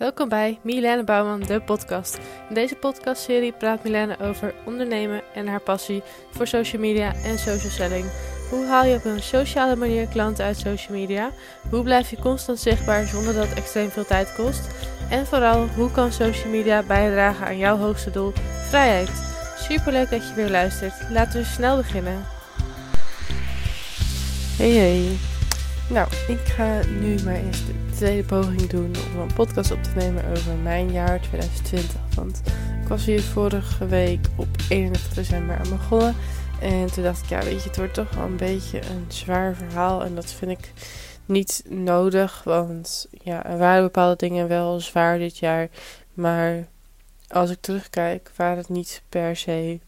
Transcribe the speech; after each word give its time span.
Welkom 0.00 0.28
bij 0.28 0.58
Milene 0.62 1.04
Bouwman, 1.04 1.40
de 1.40 1.60
podcast. 1.60 2.18
In 2.48 2.54
deze 2.54 2.74
podcastserie 2.74 3.52
praat 3.52 3.84
Milene 3.84 4.18
over 4.20 4.54
ondernemen 4.64 5.22
en 5.34 5.46
haar 5.46 5.60
passie 5.60 6.02
voor 6.30 6.46
social 6.46 6.80
media 6.80 7.14
en 7.14 7.38
social 7.38 7.70
selling. 7.70 8.04
Hoe 8.50 8.66
haal 8.66 8.84
je 8.84 8.96
op 8.96 9.04
een 9.04 9.22
sociale 9.22 9.76
manier 9.76 10.06
klanten 10.06 10.44
uit 10.44 10.56
social 10.56 10.98
media? 10.98 11.30
Hoe 11.70 11.82
blijf 11.82 12.10
je 12.10 12.18
constant 12.18 12.58
zichtbaar 12.58 13.06
zonder 13.06 13.34
dat 13.34 13.48
het 13.48 13.58
extreem 13.58 13.90
veel 13.90 14.06
tijd 14.06 14.34
kost? 14.34 14.68
En 15.10 15.26
vooral, 15.26 15.66
hoe 15.66 15.90
kan 15.90 16.12
social 16.12 16.50
media 16.50 16.82
bijdragen 16.82 17.46
aan 17.46 17.58
jouw 17.58 17.76
hoogste 17.76 18.10
doel, 18.10 18.32
vrijheid? 18.68 19.22
Superleuk 19.58 20.10
dat 20.10 20.28
je 20.28 20.34
weer 20.34 20.50
luistert. 20.50 21.10
Laten 21.10 21.40
we 21.40 21.46
snel 21.46 21.76
beginnen. 21.76 22.26
Hey 24.56 24.70
hey. 24.70 25.29
Nou, 25.90 26.08
ik 26.28 26.38
ga 26.38 26.80
nu 27.00 27.22
maar 27.24 27.34
eens 27.34 27.66
de 27.66 27.74
tweede 27.94 28.24
poging 28.24 28.66
doen 28.66 28.94
om 29.14 29.20
een 29.20 29.34
podcast 29.34 29.70
op 29.70 29.82
te 29.82 29.90
nemen 29.96 30.24
over 30.24 30.54
mijn 30.54 30.92
jaar 30.92 31.20
2020. 31.20 32.00
Want 32.14 32.42
ik 32.82 32.88
was 32.88 33.04
hier 33.04 33.22
vorige 33.22 33.86
week 33.86 34.26
op 34.36 34.48
31 34.68 35.14
december 35.14 35.58
aan 35.58 35.68
begonnen. 35.68 36.14
En 36.60 36.92
toen 36.92 37.04
dacht 37.04 37.22
ik, 37.22 37.28
ja, 37.28 37.42
weet 37.42 37.62
je, 37.62 37.68
het 37.68 37.76
wordt 37.76 37.94
toch 37.94 38.14
wel 38.14 38.24
een 38.24 38.36
beetje 38.36 38.80
een 38.80 39.04
zwaar 39.08 39.54
verhaal. 39.54 40.04
En 40.04 40.14
dat 40.14 40.32
vind 40.32 40.50
ik 40.50 40.72
niet 41.24 41.62
nodig. 41.68 42.42
Want 42.44 43.06
ja, 43.10 43.46
er 43.46 43.58
waren 43.58 43.82
bepaalde 43.82 44.16
dingen 44.16 44.48
wel 44.48 44.80
zwaar 44.80 45.18
dit 45.18 45.38
jaar. 45.38 45.68
Maar 46.14 46.66
als 47.28 47.50
ik 47.50 47.60
terugkijk, 47.60 48.30
waren 48.36 48.58
het 48.58 48.68
niet 48.68 49.02
per 49.08 49.36
se 49.36 49.80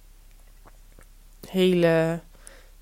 hele 1.49 2.21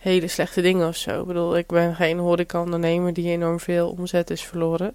hele 0.00 0.28
slechte 0.28 0.60
dingen 0.60 0.88
of 0.88 0.96
zo. 0.96 1.20
Ik 1.20 1.26
bedoel, 1.26 1.56
ik 1.56 1.66
ben 1.66 1.94
geen 1.94 2.18
horeca-ondernemer 2.18 3.12
die 3.12 3.30
enorm 3.30 3.60
veel 3.60 3.90
omzet 3.90 4.30
is 4.30 4.42
verloren. 4.42 4.94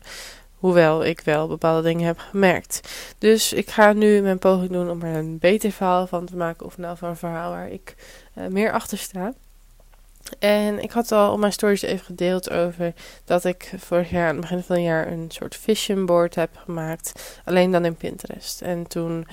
Hoewel 0.55 1.05
ik 1.05 1.21
wel 1.21 1.47
bepaalde 1.47 1.87
dingen 1.87 2.05
heb 2.05 2.17
gemerkt. 2.17 2.81
Dus 3.17 3.53
ik 3.53 3.69
ga 3.69 3.93
nu 3.93 4.21
mijn 4.21 4.39
poging 4.39 4.71
doen 4.71 4.89
om 4.89 5.01
er 5.01 5.15
een 5.15 5.39
beter 5.39 5.71
verhaal 5.71 6.07
van 6.07 6.25
te 6.25 6.35
maken. 6.35 6.65
Of 6.65 6.77
nou 6.77 6.97
van 6.97 7.09
een 7.09 7.17
verhaal 7.17 7.51
waar 7.51 7.70
ik 7.70 7.95
uh, 8.37 8.47
meer 8.47 8.71
achter 8.71 8.97
sta. 8.97 9.34
En 10.39 10.79
ik 10.79 10.91
had 10.91 11.12
al 11.12 11.34
op 11.34 11.40
mijn 11.40 11.51
stories 11.51 11.81
even 11.81 12.05
gedeeld 12.05 12.49
over 12.49 12.93
dat 13.25 13.43
ik 13.43 13.71
vorig 13.77 14.09
jaar 14.09 14.27
aan 14.27 14.35
het 14.35 14.41
begin 14.41 14.63
van 14.63 14.75
het 14.75 14.85
jaar 14.85 15.12
een 15.12 15.25
soort 15.27 15.55
vision 15.55 16.05
board 16.05 16.35
heb 16.35 16.49
gemaakt. 16.57 17.40
Alleen 17.43 17.71
dan 17.71 17.85
in 17.85 17.95
Pinterest. 17.95 18.62
En 18.62 18.87
toen 18.87 19.27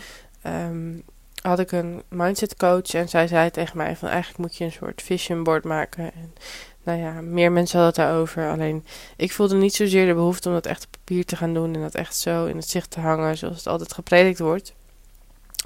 um, 0.46 1.04
had 1.42 1.58
ik 1.58 1.72
een 1.72 2.02
mindset 2.08 2.56
coach 2.56 2.94
en 2.94 3.08
zij 3.08 3.26
zei 3.26 3.50
tegen 3.50 3.76
mij 3.76 3.96
van 3.96 4.08
eigenlijk 4.08 4.38
moet 4.38 4.56
je 4.56 4.64
een 4.64 4.72
soort 4.72 5.02
vision 5.02 5.42
board 5.42 5.64
maken. 5.64 6.04
En 6.04 6.34
nou 6.82 6.98
ja, 6.98 7.20
meer 7.20 7.52
mensen 7.52 7.78
hadden 7.80 8.02
het 8.02 8.10
daarover. 8.10 8.50
Alleen 8.50 8.84
ik 9.16 9.32
voelde 9.32 9.54
niet 9.54 9.74
zozeer 9.74 10.06
de 10.06 10.14
behoefte 10.14 10.48
om 10.48 10.54
dat 10.54 10.66
echt 10.66 10.84
op 10.84 10.90
papier 10.90 11.24
te 11.24 11.36
gaan 11.36 11.54
doen 11.54 11.74
en 11.74 11.80
dat 11.80 11.94
echt 11.94 12.16
zo 12.16 12.46
in 12.46 12.56
het 12.56 12.68
zicht 12.68 12.90
te 12.90 13.00
hangen 13.00 13.38
zoals 13.38 13.56
het 13.56 13.66
altijd 13.66 13.92
gepredikt 13.92 14.38
wordt. 14.38 14.72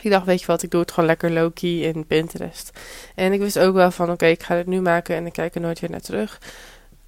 Ik 0.02 0.10
dacht, 0.10 0.26
weet 0.26 0.40
je 0.40 0.46
wat, 0.46 0.62
ik 0.62 0.70
doe 0.70 0.80
het 0.80 0.90
gewoon 0.90 1.08
lekker 1.08 1.30
low-key 1.30 1.80
in 1.80 2.06
Pinterest. 2.06 2.70
En 3.14 3.32
ik 3.32 3.40
wist 3.40 3.58
ook 3.58 3.74
wel 3.74 3.90
van, 3.90 4.10
oké, 4.10 4.26
ik 4.26 4.42
ga 4.42 4.54
het 4.54 4.66
nu 4.66 4.80
maken 4.80 5.16
en 5.16 5.26
ik 5.26 5.32
kijk 5.32 5.54
er 5.54 5.60
nooit 5.60 5.80
weer 5.80 5.90
naar 5.90 6.00
terug. 6.00 6.40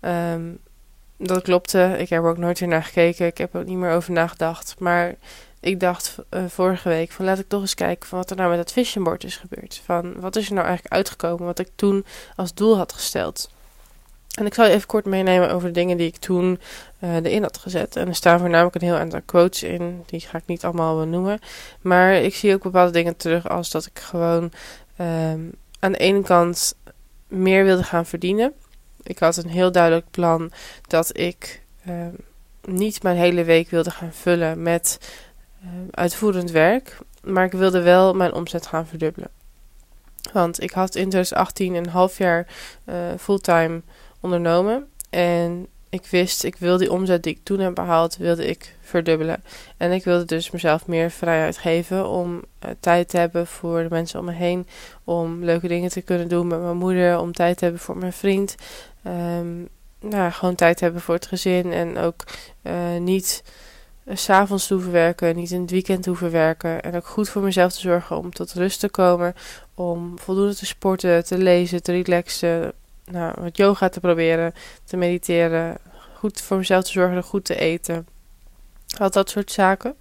Um, 0.00 0.58
dat 1.19 1.42
klopte. 1.42 1.94
Ik 1.98 2.08
heb 2.08 2.22
er 2.22 2.28
ook 2.28 2.39
nooit 2.39 2.58
weer 2.58 2.69
naar 2.69 2.84
gekeken. 2.84 3.27
Ik 3.27 3.39
heb 3.39 3.55
er 3.55 3.61
ook 3.61 3.66
niet 3.66 3.77
meer 3.77 3.91
over 3.91 4.12
nagedacht. 4.12 4.74
Maar 4.78 5.14
ik 5.61 5.81
dacht 5.81 6.17
uh, 6.31 6.45
vorige 6.48 6.89
week 6.89 7.12
van 7.12 7.25
laat 7.25 7.39
ik 7.39 7.48
toch 7.48 7.61
eens 7.61 7.75
kijken 7.75 8.09
van 8.09 8.19
wat 8.19 8.31
er 8.31 8.37
nou 8.37 8.48
met 8.48 8.59
dat 8.59 8.73
vision 8.73 9.05
board 9.05 9.25
is 9.25 9.37
gebeurd. 9.37 9.83
Van 9.84 10.20
wat 10.20 10.37
is 10.37 10.48
er 10.48 10.55
nou 10.55 10.67
eigenlijk 10.67 10.95
uitgekomen 10.95 11.47
wat 11.47 11.59
ik 11.59 11.69
toen 11.75 12.05
als 12.37 12.55
doel 12.55 12.77
had 12.77 12.92
gesteld. 12.92 13.51
En 14.34 14.47
ik 14.47 14.55
zal 14.55 14.67
je 14.67 14.73
even 14.73 14.86
kort 14.86 15.05
meenemen 15.05 15.51
over 15.51 15.69
de 15.69 15.75
dingen 15.75 15.97
die 15.97 16.06
ik 16.06 16.17
toen 16.17 16.61
uh, 17.01 17.14
erin 17.14 17.42
had 17.42 17.59
gezet. 17.59 17.97
En 17.97 18.09
er 18.09 18.14
staan 18.14 18.39
voornamelijk 18.39 18.75
een 18.75 18.89
heel 18.89 18.97
aantal 18.97 19.20
quotes 19.25 19.62
in. 19.62 20.03
Die 20.06 20.20
ga 20.20 20.39
ik 20.39 20.47
niet 20.47 20.64
allemaal 20.64 20.98
benoemen. 20.98 21.39
Maar 21.81 22.14
ik 22.14 22.34
zie 22.34 22.55
ook 22.55 22.62
bepaalde 22.62 22.92
dingen 22.92 23.17
terug 23.17 23.48
als 23.48 23.70
dat 23.70 23.86
ik 23.86 23.98
gewoon 23.98 24.53
um, 25.01 25.53
aan 25.79 25.92
de 25.92 25.98
ene 25.98 26.23
kant 26.23 26.74
meer 27.29 27.64
wilde 27.64 27.83
gaan 27.83 28.07
verdienen. 28.07 28.52
Ik 29.02 29.18
had 29.18 29.36
een 29.36 29.48
heel 29.48 29.73
duidelijk 29.73 30.11
plan 30.11 30.52
dat 30.86 31.18
ik 31.18 31.63
um, 31.89 32.17
niet 32.64 33.02
mijn 33.02 33.17
hele 33.17 33.45
week 33.45 33.70
wilde 33.70 33.91
gaan 33.91 34.13
vullen 34.13 34.63
met 34.63 34.98
uitvoerend 35.91 36.51
werk. 36.51 36.98
Maar 37.23 37.45
ik 37.45 37.52
wilde 37.52 37.83
wel 37.83 38.14
mijn 38.14 38.33
omzet 38.33 38.67
gaan 38.67 38.86
verdubbelen. 38.86 39.30
Want 40.33 40.63
ik 40.63 40.70
had 40.70 40.95
in 40.95 41.08
2018 41.08 41.74
een 41.74 41.89
half 41.89 42.19
jaar 42.19 42.46
uh, 42.85 42.95
fulltime 43.19 43.83
ondernomen. 44.20 44.89
En 45.11 45.67
ik 45.91 46.07
wist, 46.07 46.45
ik 46.45 46.57
wil 46.57 46.77
die 46.77 46.92
omzet 46.92 47.23
die 47.23 47.33
ik 47.33 47.41
toen 47.42 47.58
heb 47.58 47.74
behaald, 47.74 48.17
wilde 48.17 48.47
ik 48.47 48.77
verdubbelen. 48.80 49.42
En 49.77 49.92
ik 49.92 50.05
wilde 50.05 50.24
dus 50.24 50.51
mezelf 50.51 50.86
meer 50.86 51.11
vrijheid 51.11 51.58
geven 51.58 52.08
om 52.08 52.35
uh, 52.35 52.70
tijd 52.80 53.08
te 53.08 53.18
hebben 53.18 53.47
voor 53.47 53.83
de 53.83 53.89
mensen 53.91 54.18
om 54.18 54.24
me 54.24 54.33
heen. 54.33 54.67
Om 55.05 55.45
leuke 55.45 55.68
dingen 55.68 55.91
te 55.91 56.02
kunnen 56.02 56.29
doen 56.29 56.47
met 56.47 56.61
mijn 56.61 56.77
moeder. 56.77 57.18
Om 57.18 57.33
tijd 57.33 57.58
te 57.58 57.64
hebben 57.64 57.83
voor 57.83 57.97
mijn 57.97 58.13
vriend. 58.13 58.55
Um, 59.07 59.68
nou, 60.01 60.33
gewoon 60.33 60.55
tijd 60.55 60.77
te 60.77 60.85
hebben 60.85 61.02
voor 61.02 61.14
het 61.14 61.27
gezin. 61.27 61.73
En 61.73 61.98
ook 61.98 62.24
niet 62.98 63.42
s'avonds 64.13 64.67
te 64.67 64.74
hoeven 64.74 64.92
werken, 64.92 65.36
niet 65.36 65.51
in 65.51 65.61
het 65.61 65.70
weekend 65.70 66.07
hoeven 66.07 66.30
werken. 66.30 66.83
En 66.83 66.96
ook 66.96 67.07
goed 67.07 67.29
voor 67.29 67.42
mezelf 67.42 67.73
te 67.73 67.80
zorgen 67.80 68.17
om 68.17 68.33
tot 68.33 68.52
rust 68.52 68.80
te 68.80 68.89
komen. 68.89 69.35
Om 69.74 70.19
voldoende 70.19 70.55
te 70.55 70.67
sporten, 70.67 71.24
te 71.24 71.39
lezen, 71.39 71.83
te 71.83 71.92
relaxen 71.92 72.73
nou, 73.11 73.35
wat 73.39 73.57
yoga 73.57 73.89
te 73.89 74.01
proberen, 74.01 74.55
te 74.85 74.97
mediteren, 74.97 75.79
goed 76.14 76.41
voor 76.41 76.57
mezelf 76.57 76.85
te 76.85 76.91
zorgen, 76.91 77.23
goed 77.23 77.45
te 77.45 77.57
eten. 77.57 78.07
Al 78.98 79.11
dat 79.11 79.30
soort 79.30 79.52
zaken. 79.52 79.97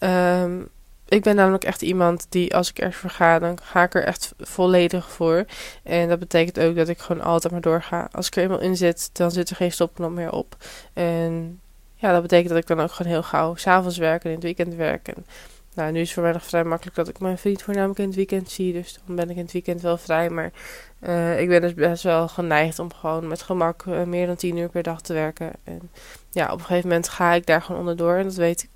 Um, 0.00 0.68
ik 1.08 1.22
ben 1.22 1.36
namelijk 1.36 1.64
echt 1.64 1.82
iemand 1.82 2.26
die, 2.28 2.56
als 2.56 2.70
ik 2.70 2.78
ergens 2.78 2.96
voor 2.96 3.10
ga, 3.10 3.38
dan 3.38 3.58
ga 3.62 3.82
ik 3.82 3.94
er 3.94 4.04
echt 4.04 4.34
volledig 4.38 5.10
voor. 5.10 5.44
En 5.82 6.08
dat 6.08 6.18
betekent 6.18 6.60
ook 6.60 6.76
dat 6.76 6.88
ik 6.88 6.98
gewoon 6.98 7.22
altijd 7.22 7.52
maar 7.52 7.62
doorga. 7.62 8.08
Als 8.12 8.26
ik 8.26 8.36
er 8.36 8.42
eenmaal 8.42 8.60
in 8.60 8.76
zit, 8.76 9.10
dan 9.12 9.30
zit 9.30 9.50
er 9.50 9.56
geen 9.56 9.72
stopknop 9.72 10.10
meer 10.10 10.32
op. 10.32 10.56
En 10.92 11.60
ja, 12.02 12.12
dat 12.12 12.22
betekent 12.22 12.48
dat 12.48 12.58
ik 12.58 12.66
dan 12.66 12.80
ook 12.80 12.92
gewoon 12.92 13.12
heel 13.12 13.22
gauw 13.22 13.54
s'avonds 13.54 13.98
werk 13.98 14.24
en 14.24 14.28
in 14.28 14.34
het 14.34 14.44
weekend 14.44 14.74
werk. 14.74 15.08
En 15.08 15.26
nou, 15.74 15.92
nu 15.92 16.00
is 16.00 16.04
het 16.04 16.14
voor 16.14 16.22
mij 16.22 16.32
nog 16.32 16.44
vrij 16.44 16.64
makkelijk 16.64 16.96
dat 16.96 17.08
ik 17.08 17.20
mijn 17.20 17.38
vriend 17.38 17.62
voornamelijk 17.62 17.98
in 17.98 18.06
het 18.06 18.14
weekend 18.14 18.50
zie. 18.50 18.72
Dus 18.72 18.98
dan 19.06 19.16
ben 19.16 19.30
ik 19.30 19.36
in 19.36 19.42
het 19.42 19.52
weekend 19.52 19.80
wel 19.80 19.96
vrij. 19.96 20.30
Maar 20.30 20.52
uh, 21.00 21.40
ik 21.40 21.48
ben 21.48 21.60
dus 21.60 21.74
best 21.74 22.02
wel 22.02 22.28
geneigd 22.28 22.78
om 22.78 22.92
gewoon 22.94 23.28
met 23.28 23.42
gemak 23.42 23.84
uh, 23.84 24.02
meer 24.02 24.26
dan 24.26 24.36
10 24.36 24.56
uur 24.56 24.68
per 24.68 24.82
dag 24.82 25.00
te 25.00 25.12
werken. 25.12 25.52
En 25.64 25.90
ja, 26.30 26.52
op 26.52 26.58
een 26.58 26.64
gegeven 26.64 26.88
moment 26.88 27.08
ga 27.08 27.32
ik 27.32 27.46
daar 27.46 27.62
gewoon 27.62 27.80
onderdoor 27.80 28.16
en 28.16 28.24
dat 28.24 28.34
weet 28.34 28.62
ik. 28.62 28.70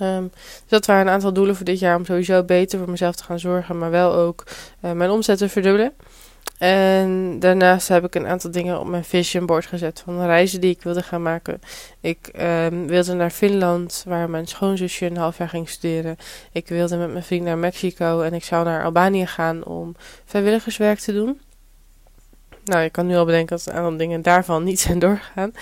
Um, 0.00 0.30
dus 0.32 0.68
dat 0.68 0.86
waren 0.86 1.06
een 1.06 1.12
aantal 1.12 1.32
doelen 1.32 1.56
voor 1.56 1.64
dit 1.64 1.78
jaar 1.78 1.96
om 1.96 2.04
sowieso 2.04 2.42
beter 2.42 2.78
voor 2.78 2.90
mezelf 2.90 3.14
te 3.14 3.24
gaan 3.24 3.38
zorgen, 3.38 3.78
maar 3.78 3.90
wel 3.90 4.12
ook 4.12 4.44
uh, 4.84 4.92
mijn 4.92 5.10
omzet 5.10 5.38
te 5.38 5.48
verdubbelen. 5.48 5.92
En 6.62 7.38
daarnaast 7.38 7.88
heb 7.88 8.04
ik 8.04 8.14
een 8.14 8.26
aantal 8.26 8.50
dingen 8.50 8.80
op 8.80 8.86
mijn 8.86 9.04
vision 9.04 9.46
board 9.46 9.66
gezet 9.66 10.02
van 10.04 10.24
reizen 10.24 10.60
die 10.60 10.70
ik 10.70 10.82
wilde 10.82 11.02
gaan 11.02 11.22
maken. 11.22 11.60
Ik 12.00 12.30
um, 12.40 12.86
wilde 12.86 13.14
naar 13.14 13.30
Finland, 13.30 14.04
waar 14.06 14.30
mijn 14.30 14.46
schoonzusje 14.46 15.06
een 15.06 15.16
half 15.16 15.38
jaar 15.38 15.48
ging 15.48 15.68
studeren. 15.68 16.16
Ik 16.52 16.68
wilde 16.68 16.96
met 16.96 17.12
mijn 17.12 17.24
vriend 17.24 17.44
naar 17.44 17.58
Mexico 17.58 18.20
en 18.20 18.34
ik 18.34 18.44
zou 18.44 18.64
naar 18.64 18.84
Albanië 18.84 19.26
gaan 19.26 19.64
om 19.64 19.94
vrijwilligerswerk 20.24 20.98
te 20.98 21.12
doen. 21.12 21.40
Nou, 22.64 22.84
ik 22.84 22.92
kan 22.92 23.06
nu 23.06 23.16
al 23.16 23.24
bedenken 23.24 23.56
dat 23.56 23.66
een 23.66 23.72
aantal 23.72 23.96
dingen 23.96 24.22
daarvan 24.22 24.64
niet 24.64 24.80
zijn 24.80 24.98
doorgegaan. 24.98 25.52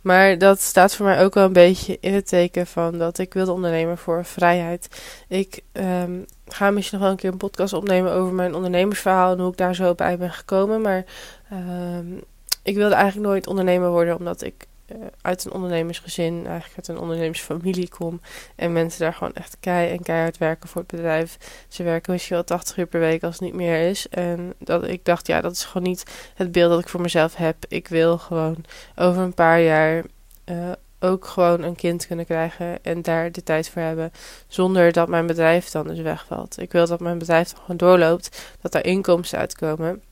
Maar 0.00 0.38
dat 0.38 0.60
staat 0.60 0.94
voor 0.94 1.06
mij 1.06 1.24
ook 1.24 1.34
wel 1.34 1.44
een 1.44 1.52
beetje 1.52 1.98
in 2.00 2.14
het 2.14 2.28
teken 2.28 2.66
van 2.66 2.98
dat 2.98 3.18
ik 3.18 3.34
wilde 3.34 3.52
ondernemen 3.52 3.98
voor 3.98 4.24
vrijheid. 4.24 4.88
Ik 5.28 5.60
um, 5.72 6.26
ga 6.54 6.70
misschien 6.70 6.98
nog 6.98 7.06
wel 7.06 7.16
een 7.16 7.22
keer 7.22 7.32
een 7.32 7.36
podcast 7.36 7.72
opnemen 7.72 8.12
over 8.12 8.32
mijn 8.32 8.54
ondernemersverhaal 8.54 9.32
en 9.32 9.38
hoe 9.38 9.50
ik 9.50 9.56
daar 9.56 9.74
zo 9.74 9.94
bij 9.94 10.18
ben 10.18 10.32
gekomen. 10.32 10.80
Maar 10.80 11.04
um, 11.52 12.22
ik 12.62 12.76
wilde 12.76 12.94
eigenlijk 12.94 13.26
nooit 13.26 13.46
ondernemer 13.46 13.90
worden 13.90 14.16
omdat 14.16 14.42
ik 14.42 14.66
uh, 14.92 14.96
uit 15.22 15.44
een 15.44 15.52
ondernemersgezin, 15.52 16.46
eigenlijk 16.46 16.76
uit 16.76 16.88
een 16.88 16.98
ondernemersfamilie 16.98 17.88
kom. 17.88 18.20
En 18.56 18.72
mensen 18.72 19.00
daar 19.00 19.14
gewoon 19.14 19.34
echt 19.34 19.56
kei 19.60 19.90
en 19.90 20.02
keihard 20.02 20.38
werken 20.38 20.68
voor 20.68 20.80
het 20.80 20.90
bedrijf. 20.90 21.36
Ze 21.68 21.82
werken 21.82 22.12
misschien 22.12 22.34
wel 22.34 22.44
80 22.44 22.76
uur 22.76 22.86
per 22.86 23.00
week 23.00 23.22
als 23.22 23.34
het 23.34 23.42
niet 23.42 23.54
meer 23.54 23.88
is. 23.88 24.08
En 24.08 24.54
dat 24.58 24.84
ik 24.84 25.04
dacht, 25.04 25.26
ja, 25.26 25.40
dat 25.40 25.52
is 25.52 25.64
gewoon 25.64 25.88
niet 25.88 26.32
het 26.34 26.52
beeld 26.52 26.70
dat 26.70 26.80
ik 26.80 26.88
voor 26.88 27.00
mezelf 27.00 27.36
heb. 27.36 27.56
Ik 27.68 27.88
wil 27.88 28.18
gewoon 28.18 28.64
over 28.96 29.22
een 29.22 29.34
paar 29.34 29.60
jaar 29.60 30.04
uh, 30.44 30.72
ook 31.00 31.26
gewoon 31.26 31.62
een 31.62 31.76
kind 31.76 32.06
kunnen 32.06 32.24
krijgen 32.24 32.84
en 32.84 33.02
daar 33.02 33.32
de 33.32 33.42
tijd 33.42 33.68
voor 33.68 33.82
hebben. 33.82 34.12
Zonder 34.46 34.92
dat 34.92 35.08
mijn 35.08 35.26
bedrijf 35.26 35.70
dan 35.70 35.86
dus 35.86 36.00
wegvalt. 36.00 36.60
Ik 36.60 36.72
wil 36.72 36.86
dat 36.86 37.00
mijn 37.00 37.18
bedrijf 37.18 37.52
gewoon 37.52 37.76
doorloopt. 37.76 38.56
Dat 38.60 38.72
daar 38.72 38.84
inkomsten 38.84 39.38
uitkomen. 39.38 40.02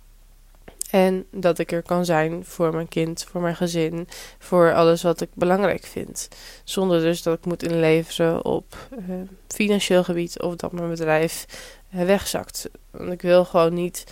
En 0.90 1.26
dat 1.30 1.58
ik 1.58 1.72
er 1.72 1.82
kan 1.82 2.04
zijn 2.04 2.44
voor 2.44 2.74
mijn 2.74 2.88
kind, 2.88 3.26
voor 3.30 3.40
mijn 3.40 3.56
gezin, 3.56 4.08
voor 4.38 4.74
alles 4.74 5.02
wat 5.02 5.20
ik 5.20 5.28
belangrijk 5.34 5.84
vind. 5.84 6.28
Zonder 6.64 7.00
dus 7.00 7.22
dat 7.22 7.38
ik 7.38 7.44
moet 7.44 7.62
inleveren 7.62 8.44
op 8.44 8.76
uh, 9.08 9.14
financieel 9.48 10.04
gebied 10.04 10.40
of 10.40 10.56
dat 10.56 10.72
mijn 10.72 10.88
bedrijf 10.88 11.46
uh, 11.94 12.04
wegzakt. 12.04 12.70
Want 12.90 13.12
ik 13.12 13.22
wil 13.22 13.44
gewoon 13.44 13.74
niet 13.74 14.04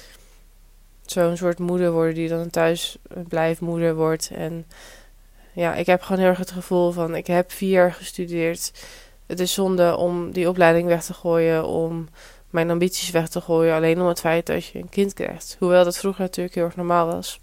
zo'n 1.06 1.36
soort 1.36 1.58
moeder 1.58 1.92
worden 1.92 2.14
die 2.14 2.28
dan 2.28 2.50
thuis 2.50 2.96
blijft 3.28 3.60
moeder 3.60 3.94
wordt. 3.94 4.30
En 4.34 4.66
ja, 5.56 5.74
ik 5.74 5.86
heb 5.86 6.02
gewoon 6.02 6.20
heel 6.20 6.28
erg 6.28 6.38
het 6.38 6.50
gevoel 6.50 6.90
van 6.90 7.14
ik 7.14 7.26
heb 7.26 7.52
vier 7.52 7.70
jaar 7.70 7.92
gestudeerd. 7.92 8.72
het 9.26 9.40
is 9.40 9.52
zonde 9.52 9.96
om 9.96 10.32
die 10.32 10.48
opleiding 10.48 10.88
weg 10.88 11.04
te 11.04 11.14
gooien, 11.14 11.66
om 11.66 12.08
mijn 12.50 12.70
ambities 12.70 13.10
weg 13.10 13.28
te 13.28 13.40
gooien, 13.40 13.74
alleen 13.74 14.00
om 14.00 14.06
het 14.06 14.20
feit 14.20 14.46
dat 14.46 14.66
je 14.66 14.78
een 14.78 14.88
kind 14.88 15.14
krijgt. 15.14 15.56
Hoewel 15.58 15.84
dat 15.84 15.98
vroeger 15.98 16.20
natuurlijk 16.20 16.54
heel 16.54 16.64
erg 16.64 16.76
normaal 16.76 17.06
was. 17.06 17.40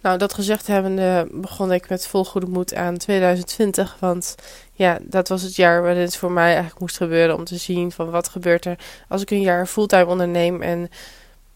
Nou, 0.00 0.18
dat 0.18 0.34
gezegd 0.34 0.66
hebbende 0.66 1.28
begon 1.32 1.72
ik 1.72 1.88
met 1.88 2.06
vol 2.06 2.24
goede 2.24 2.46
moed 2.46 2.74
aan 2.74 2.96
2020. 2.96 3.96
Want 4.00 4.34
ja, 4.72 4.98
dat 5.02 5.28
was 5.28 5.42
het 5.42 5.56
jaar 5.56 5.82
waarin 5.82 6.02
het 6.02 6.16
voor 6.16 6.32
mij 6.32 6.50
eigenlijk 6.50 6.80
moest 6.80 6.96
gebeuren. 6.96 7.36
Om 7.36 7.44
te 7.44 7.56
zien 7.56 7.92
van 7.92 8.10
wat 8.10 8.28
gebeurt 8.28 8.64
er 8.64 8.78
als 9.08 9.22
ik 9.22 9.30
een 9.30 9.40
jaar 9.40 9.66
fulltime 9.66 10.06
onderneem. 10.06 10.62
En 10.62 10.90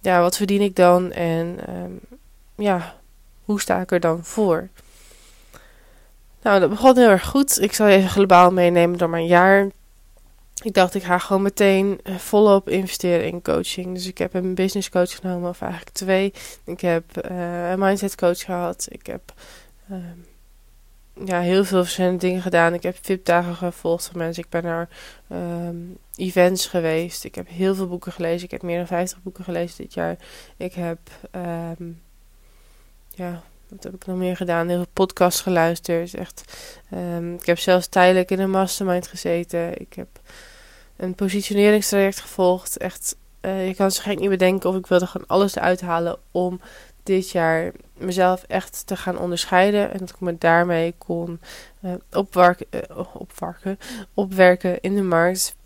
ja, 0.00 0.20
wat 0.20 0.36
verdien 0.36 0.60
ik 0.60 0.76
dan? 0.76 1.12
En 1.12 1.58
um, 1.68 2.00
ja, 2.56 2.94
hoe 3.44 3.60
sta 3.60 3.80
ik 3.80 3.90
er 3.90 4.00
dan 4.00 4.24
voor? 4.24 4.68
Nou, 6.42 6.60
dat 6.60 6.70
begon 6.70 6.96
heel 6.96 7.08
erg 7.08 7.26
goed. 7.26 7.60
Ik 7.60 7.72
zal 7.72 7.86
even 7.86 8.10
globaal 8.10 8.50
meenemen 8.50 8.98
door 8.98 9.10
mijn 9.10 9.26
jaar. 9.26 9.70
Ik 10.62 10.74
dacht, 10.74 10.94
ik 10.94 11.02
ga 11.02 11.18
gewoon 11.18 11.42
meteen 11.42 12.00
eh, 12.02 12.16
volop 12.16 12.68
investeren 12.68 13.26
in 13.26 13.42
coaching. 13.42 13.94
Dus 13.94 14.06
ik 14.06 14.18
heb 14.18 14.34
een 14.34 14.54
business 14.54 14.88
coach 14.88 15.14
genomen, 15.14 15.50
of 15.50 15.60
eigenlijk 15.60 15.92
twee. 15.92 16.32
Ik 16.64 16.80
heb 16.80 17.04
uh, 17.30 17.70
een 17.70 17.78
mindset 17.78 18.14
coach 18.14 18.38
gehad. 18.38 18.86
Ik 18.90 19.06
heb 19.06 19.32
uh, 19.90 19.96
ja, 21.24 21.40
heel 21.40 21.64
veel 21.64 21.82
verschillende 21.82 22.18
dingen 22.18 22.42
gedaan. 22.42 22.74
Ik 22.74 22.82
heb 22.82 22.96
VIP-dagen 23.00 23.54
gevolgd 23.54 24.06
van 24.06 24.18
mensen. 24.18 24.42
Ik 24.42 24.50
ben 24.50 24.62
naar 24.62 24.88
um, 25.32 25.98
events 26.16 26.66
geweest. 26.66 27.24
Ik 27.24 27.34
heb 27.34 27.48
heel 27.48 27.74
veel 27.74 27.88
boeken 27.88 28.12
gelezen. 28.12 28.44
Ik 28.44 28.50
heb 28.50 28.62
meer 28.62 28.76
dan 28.76 28.86
50 28.86 29.22
boeken 29.22 29.44
gelezen 29.44 29.76
dit 29.76 29.94
jaar. 29.94 30.16
Ik 30.56 30.74
heb, 30.74 30.98
um, 31.78 32.00
ja, 33.10 33.42
wat 33.72 33.82
heb 33.82 33.94
ik 33.94 34.06
nog 34.06 34.16
meer 34.16 34.36
gedaan? 34.36 34.68
Heel 34.68 34.76
veel 34.76 34.86
podcasts 34.92 35.40
geluisterd. 35.40 36.14
Echt, 36.14 36.44
um, 36.94 37.34
ik 37.34 37.46
heb 37.46 37.58
zelfs 37.58 37.86
tijdelijk 37.86 38.30
in 38.30 38.40
een 38.40 38.50
mastermind 38.50 39.06
gezeten. 39.06 39.80
Ik 39.80 39.94
heb 39.94 40.08
een 40.96 41.14
positioneringstraject 41.14 42.20
gevolgd. 42.20 42.76
Echt, 42.76 43.16
uh, 43.40 43.66
je 43.66 43.74
kan 43.74 43.90
zich 43.90 44.02
geen 44.02 44.18
niet 44.18 44.28
bedenken 44.28 44.70
of 44.70 44.76
ik 44.76 44.86
wilde 44.86 45.06
gewoon 45.06 45.26
alles 45.26 45.56
eruit 45.56 45.80
halen 45.80 46.18
om 46.30 46.60
dit 47.02 47.30
jaar 47.30 47.72
mezelf 47.98 48.44
echt 48.48 48.86
te 48.86 48.96
gaan 48.96 49.18
onderscheiden. 49.18 49.92
En 49.92 49.98
dat 49.98 50.10
ik 50.10 50.20
me 50.20 50.38
daarmee 50.38 50.94
kon 50.98 51.40
uh, 51.80 51.92
opwarken, 53.12 53.78
opwerken 54.14 54.80
in 54.80 54.94
de 54.94 55.02
markt. 55.02 55.56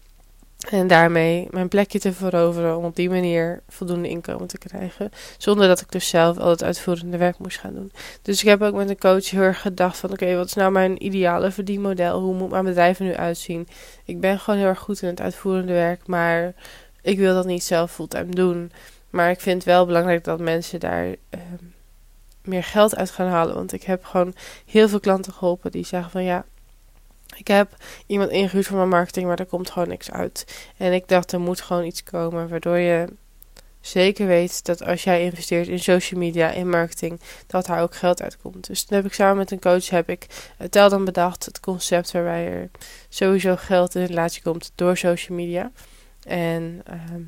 En 0.70 0.86
daarmee 0.86 1.48
mijn 1.50 1.68
plekje 1.68 1.98
te 1.98 2.12
veroveren 2.12 2.76
om 2.76 2.84
op 2.84 2.96
die 2.96 3.10
manier 3.10 3.62
voldoende 3.68 4.08
inkomen 4.08 4.46
te 4.46 4.58
krijgen. 4.58 5.10
Zonder 5.38 5.68
dat 5.68 5.80
ik 5.80 5.92
dus 5.92 6.08
zelf 6.08 6.38
al 6.38 6.50
het 6.50 6.62
uitvoerende 6.62 7.16
werk 7.16 7.38
moest 7.38 7.58
gaan 7.58 7.74
doen. 7.74 7.92
Dus 8.22 8.40
ik 8.40 8.48
heb 8.48 8.62
ook 8.62 8.74
met 8.74 8.88
een 8.88 8.98
coach 8.98 9.30
heel 9.30 9.40
erg 9.40 9.60
gedacht 9.60 9.98
van 9.98 10.10
oké, 10.10 10.36
wat 10.36 10.46
is 10.46 10.54
nou 10.54 10.72
mijn 10.72 11.04
ideale 11.04 11.50
verdienmodel? 11.50 12.20
Hoe 12.20 12.34
moet 12.34 12.50
mijn 12.50 12.64
bedrijf 12.64 12.98
er 12.98 13.04
nu 13.04 13.14
uitzien? 13.14 13.68
Ik 14.04 14.20
ben 14.20 14.38
gewoon 14.38 14.58
heel 14.58 14.68
erg 14.68 14.78
goed 14.78 15.02
in 15.02 15.08
het 15.08 15.20
uitvoerende 15.20 15.72
werk, 15.72 16.06
maar 16.06 16.54
ik 17.02 17.18
wil 17.18 17.34
dat 17.34 17.46
niet 17.46 17.64
zelf 17.64 17.92
fulltime 17.92 18.34
doen. 18.34 18.72
Maar 19.10 19.30
ik 19.30 19.40
vind 19.40 19.56
het 19.56 19.64
wel 19.64 19.86
belangrijk 19.86 20.24
dat 20.24 20.40
mensen 20.40 20.80
daar 20.80 21.06
uh, 21.06 21.40
meer 22.44 22.64
geld 22.64 22.96
uit 22.96 23.10
gaan 23.10 23.28
halen. 23.28 23.54
Want 23.54 23.72
ik 23.72 23.82
heb 23.82 24.04
gewoon 24.04 24.34
heel 24.66 24.88
veel 24.88 25.00
klanten 25.00 25.32
geholpen 25.32 25.70
die 25.70 25.86
zeggen 25.86 26.10
van 26.10 26.24
ja, 26.24 26.44
ik 27.36 27.48
heb 27.48 27.76
iemand 28.06 28.30
ingehuurd 28.30 28.66
voor 28.66 28.76
mijn 28.76 28.88
marketing, 28.88 29.26
maar 29.26 29.38
er 29.38 29.46
komt 29.46 29.70
gewoon 29.70 29.88
niks 29.88 30.10
uit. 30.10 30.68
En 30.76 30.92
ik 30.92 31.08
dacht, 31.08 31.32
er 31.32 31.40
moet 31.40 31.60
gewoon 31.60 31.84
iets 31.84 32.02
komen 32.02 32.48
waardoor 32.48 32.78
je 32.78 33.08
zeker 33.80 34.26
weet 34.26 34.64
dat 34.64 34.82
als 34.82 35.04
jij 35.04 35.22
investeert 35.22 35.68
in 35.68 35.78
social 35.78 36.20
media, 36.20 36.50
in 36.50 36.68
marketing, 36.68 37.20
dat 37.46 37.66
daar 37.66 37.82
ook 37.82 37.94
geld 37.94 38.22
uitkomt. 38.22 38.66
Dus 38.66 38.84
toen 38.84 38.96
heb 38.96 39.06
ik 39.06 39.12
samen 39.12 39.36
met 39.36 39.50
een 39.50 39.60
coach 39.60 39.90
heb 39.90 40.08
ik 40.08 40.26
het 40.56 40.70
tel 40.70 40.88
dan 40.88 41.04
bedacht, 41.04 41.44
het 41.44 41.60
concept 41.60 42.12
waarbij 42.12 42.46
er 42.46 42.70
sowieso 43.08 43.56
geld 43.56 43.94
in 43.94 44.04
relatie 44.04 44.42
komt 44.42 44.72
door 44.74 44.96
social 44.96 45.36
media. 45.36 45.70
En 46.22 46.82
uh, 46.90 47.26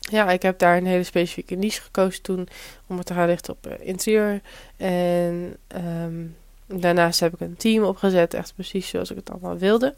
ja, 0.00 0.30
ik 0.30 0.42
heb 0.42 0.58
daar 0.58 0.76
een 0.76 0.86
hele 0.86 1.02
specifieke 1.02 1.54
niche 1.54 1.82
gekozen 1.82 2.22
toen 2.22 2.48
om 2.86 2.96
het 2.96 3.06
te 3.06 3.14
gaan 3.14 3.26
richten 3.26 3.52
op 3.52 3.66
uh, 3.66 3.72
interieur. 3.80 4.40
En 4.76 5.56
um, 5.76 6.36
Daarnaast 6.66 7.20
heb 7.20 7.34
ik 7.34 7.40
een 7.40 7.56
team 7.56 7.84
opgezet, 7.84 8.34
echt 8.34 8.54
precies 8.54 8.88
zoals 8.88 9.10
ik 9.10 9.16
het 9.16 9.30
allemaal 9.30 9.58
wilde. 9.58 9.94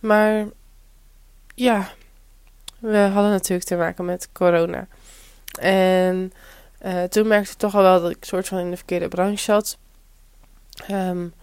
Maar 0.00 0.46
ja, 1.54 1.92
we 2.78 2.96
hadden 2.96 3.30
natuurlijk 3.30 3.68
te 3.68 3.76
maken 3.76 4.04
met 4.04 4.28
corona. 4.32 4.86
En 5.60 6.32
uh, 6.84 7.02
toen 7.02 7.26
merkte 7.26 7.52
ik 7.52 7.58
toch 7.58 7.74
al 7.74 7.82
wel 7.82 8.00
dat 8.00 8.10
ik 8.10 8.24
soort 8.24 8.48
van 8.48 8.58
in 8.58 8.70
de 8.70 8.76
verkeerde 8.76 9.08
branche 9.08 9.42
zat. 9.42 9.78
Um, 10.90 11.34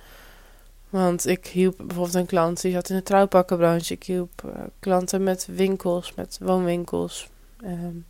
want 0.90 1.28
ik 1.28 1.48
hielp 1.48 1.78
bijvoorbeeld 1.78 2.16
een 2.16 2.26
klant 2.26 2.62
die 2.62 2.72
zat 2.72 2.90
in 2.90 2.96
de 2.96 3.04
trouwpakkenbranche. 3.04 3.94
Ik 3.94 4.04
hielp 4.04 4.42
uh, 4.46 4.52
klanten 4.80 5.24
met 5.24 5.48
winkels, 5.52 6.14
met 6.14 6.38
woonwinkels. 6.42 7.30
Um, 7.64 8.06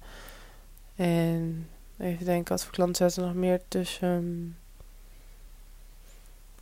en 0.95 1.69
even 1.97 2.25
denken, 2.25 2.51
wat 2.51 2.63
voor 2.63 2.73
klanten 2.73 2.95
zaten 2.95 3.23
er 3.23 3.27
nog 3.29 3.38
meer 3.38 3.61
tussen? 3.67 4.55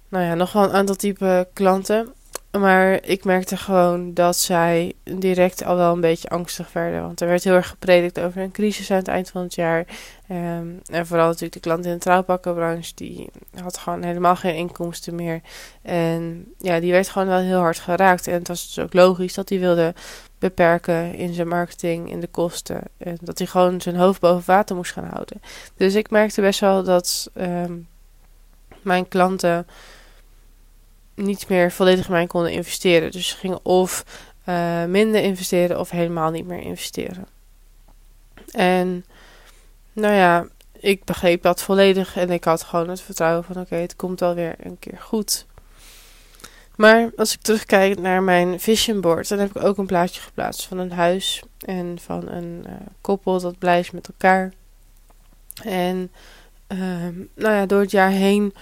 Nou 0.10 0.26
ja, 0.26 0.34
nog 0.34 0.52
wel 0.52 0.64
een 0.64 0.72
aantal 0.72 0.96
type 0.96 1.48
klanten. 1.54 2.14
Maar 2.52 3.04
ik 3.04 3.24
merkte 3.24 3.58
gewoon 3.58 4.14
dat 4.14 4.36
zij 4.36 4.94
direct 5.04 5.64
al 5.64 5.76
wel 5.76 5.94
een 5.94 6.02
beetje 6.02 6.30
angstig 6.30 6.74
werden. 6.74 7.02
Want 7.02 7.22
er 7.22 7.28
werd 7.28 7.44
heel 7.44 7.54
erg 7.54 7.68
gepredikt 7.68 8.20
over 8.20 8.42
een 8.42 8.52
crisis 8.52 8.92
aan 8.92 8.98
het 8.98 9.08
eind 9.08 9.30
van 9.30 9.42
het 9.42 9.56
jaar. 9.56 9.86
Um, 10.32 10.82
en 10.90 11.08
vooral 11.08 11.26
natuurlijk 11.26 11.54
de 11.54 11.60
klant 11.60 11.86
in 11.86 11.92
de 11.92 11.98
trouwpakkenbranche. 11.98 12.92
Die 12.96 13.30
had 13.62 13.78
gewoon 13.78 14.04
helemaal 14.04 14.36
geen 14.36 14.56
inkomsten 14.56 15.16
meer. 15.16 15.42
En 15.82 16.54
ja, 16.58 16.80
die 16.80 16.92
werd 16.92 17.10
gewoon 17.10 17.28
wel 17.28 17.40
heel 17.40 17.60
hard 17.60 17.80
geraakt. 17.80 18.28
En 18.28 18.34
het 18.34 18.48
was 18.48 18.68
dus 18.68 18.84
ook 18.84 18.94
logisch 18.94 19.34
dat 19.34 19.50
hij 19.50 19.60
wilde 19.60 19.94
beperken 20.40 21.14
in 21.14 21.34
zijn 21.34 21.48
marketing, 21.48 22.12
in 22.12 22.20
de 22.20 22.28
kosten. 22.28 22.82
En 22.98 23.18
dat 23.22 23.38
hij 23.38 23.48
gewoon 23.48 23.82
zijn 23.82 23.96
hoofd 23.96 24.20
boven 24.20 24.44
water 24.46 24.76
moest 24.76 24.92
gaan 24.92 25.10
houden. 25.12 25.42
Dus 25.78 25.96
ik 25.96 26.10
merkte 26.10 26.42
best 26.42 26.60
wel 26.60 26.84
dat 26.84 27.30
um, 27.34 27.88
mijn 28.82 29.08
klanten 29.08 29.68
niet 31.22 31.48
meer 31.48 31.72
volledig 31.72 32.10
mij 32.10 32.28
konden 32.28 32.52
investeren. 32.52 33.12
Dus 33.12 33.28
ze 33.28 33.38
gingen 33.38 33.66
of 33.66 34.06
uh, 34.46 34.84
minder 34.86 35.22
investeren 35.22 35.80
of 35.80 35.90
helemaal 35.90 36.32
niet 36.32 36.46
meer 36.46 36.62
investeren. 36.62 37.28
En 38.52 39.06
nou 39.94 40.14
ja, 40.14 40.48
ik 40.80 41.04
begreep 41.04 41.42
dat 41.42 41.62
volledig 41.62 42.16
en 42.18 42.30
ik 42.30 42.44
had 42.44 42.64
gewoon 42.64 42.90
het 42.90 43.02
vertrouwen 43.02 43.44
van 43.44 43.60
oké, 43.60 43.76
het 43.76 43.96
komt 43.96 44.20
wel 44.20 44.36
weer 44.36 44.56
een 44.60 44.80
keer 44.80 44.98
goed. 45.00 45.46
Maar 46.76 47.12
als 47.16 47.34
ik 47.34 47.42
terugkijk 47.42 48.00
naar 48.00 48.24
mijn 48.24 48.60
vision 48.60 49.02
board, 49.02 49.28
dan 49.28 49.40
heb 49.40 49.56
ik 49.56 49.64
ook 49.64 49.78
een 49.78 49.86
plaatje 49.86 50.22
geplaatst 50.22 50.66
van 50.66 50.78
een 50.78 50.92
huis 50.92 51.44
en 51.66 51.98
van 52.02 52.28
een 52.28 52.64
uh, 52.68 52.74
koppel 53.02 53.40
dat 53.40 53.58
blij 53.58 53.80
is 53.80 53.92
met 53.92 54.08
elkaar. 54.08 54.54
En 55.64 56.12
uh, 56.68 56.80
nou 57.34 57.56
ja, 57.56 57.66
door 57.66 57.80
het 57.80 57.92
jaar 57.92 58.10
heen 58.10 58.54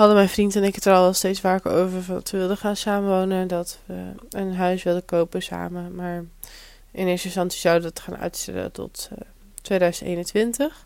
hadden 0.00 0.18
mijn 0.18 0.28
vriend 0.28 0.56
en 0.56 0.64
ik 0.64 0.74
het 0.74 0.84
er 0.84 0.94
al 0.94 1.12
steeds 1.12 1.40
vaker 1.40 1.72
over. 1.72 2.06
Dat 2.06 2.30
we 2.30 2.38
wilden 2.38 2.56
gaan 2.56 2.76
samenwonen. 2.76 3.48
Dat 3.48 3.78
we 3.86 4.12
een 4.30 4.54
huis 4.54 4.82
wilden 4.82 5.04
kopen 5.04 5.42
samen. 5.42 5.94
Maar 5.94 6.24
in 6.90 7.06
eerste 7.06 7.26
instantie 7.26 7.60
zouden 7.60 7.82
we 7.82 7.88
het 7.88 8.00
gaan 8.00 8.16
uitstellen 8.16 8.72
tot 8.72 9.08
uh, 9.12 9.18
eh, 9.18 9.26
2021. 9.62 10.84